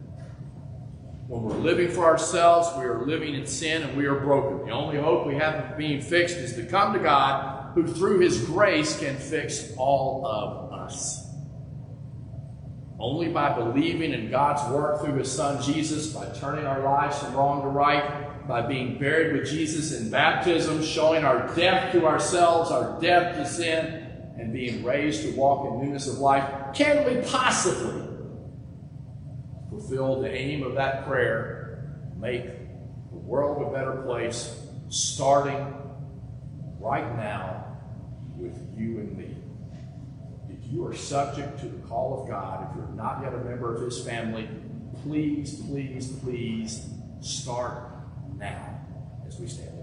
When 1.26 1.42
we're 1.42 1.58
living 1.58 1.88
for 1.88 2.04
ourselves, 2.04 2.68
we 2.78 2.84
are 2.84 3.04
living 3.04 3.34
in 3.34 3.44
sin 3.44 3.82
and 3.82 3.96
we 3.96 4.06
are 4.06 4.20
broken. 4.20 4.68
The 4.68 4.72
only 4.72 4.98
hope 4.98 5.26
we 5.26 5.34
have 5.34 5.72
of 5.72 5.76
being 5.76 6.00
fixed 6.00 6.36
is 6.36 6.54
to 6.54 6.64
come 6.64 6.92
to 6.92 7.00
God, 7.00 7.74
who 7.74 7.88
through 7.88 8.20
His 8.20 8.44
grace 8.44 9.00
can 9.00 9.16
fix 9.16 9.72
all 9.76 10.24
of 10.24 10.72
us. 10.72 11.27
Only 12.98 13.28
by 13.28 13.54
believing 13.54 14.12
in 14.12 14.30
God's 14.30 14.68
work 14.72 15.00
through 15.00 15.14
His 15.14 15.30
Son 15.30 15.62
Jesus, 15.62 16.08
by 16.08 16.26
turning 16.30 16.66
our 16.66 16.82
lives 16.82 17.18
from 17.18 17.34
wrong 17.34 17.62
to 17.62 17.68
right, 17.68 18.46
by 18.48 18.62
being 18.62 18.98
buried 18.98 19.34
with 19.34 19.48
Jesus 19.48 19.98
in 19.98 20.10
baptism, 20.10 20.82
showing 20.82 21.24
our 21.24 21.54
death 21.54 21.92
to 21.92 22.06
ourselves, 22.06 22.70
our 22.70 23.00
death 23.00 23.36
to 23.36 23.46
sin, 23.46 24.06
and 24.38 24.52
being 24.52 24.82
raised 24.82 25.22
to 25.22 25.36
walk 25.36 25.66
in 25.66 25.80
newness 25.80 26.08
of 26.08 26.18
life, 26.18 26.44
can 26.74 27.04
we 27.04 27.20
possibly 27.28 28.02
fulfill 29.68 30.20
the 30.20 30.30
aim 30.30 30.62
of 30.62 30.74
that 30.74 31.06
prayer, 31.06 31.92
make 32.16 32.44
the 33.10 33.16
world 33.16 33.66
a 33.68 33.72
better 33.72 34.02
place, 34.02 34.60
starting 34.88 35.74
right 36.80 37.16
now 37.16 37.76
with 38.36 38.56
you 38.76 38.97
you 40.70 40.86
are 40.86 40.94
subject 40.94 41.60
to 41.60 41.66
the 41.66 41.78
call 41.86 42.22
of 42.22 42.28
God. 42.28 42.68
If 42.70 42.76
you're 42.76 42.88
not 42.94 43.22
yet 43.22 43.32
a 43.32 43.38
member 43.38 43.74
of 43.74 43.82
His 43.82 44.04
family, 44.04 44.48
please, 45.02 45.60
please, 45.62 46.08
please 46.22 46.88
start 47.20 47.90
now. 48.36 48.80
As 49.26 49.38
we 49.38 49.46
stand. 49.46 49.77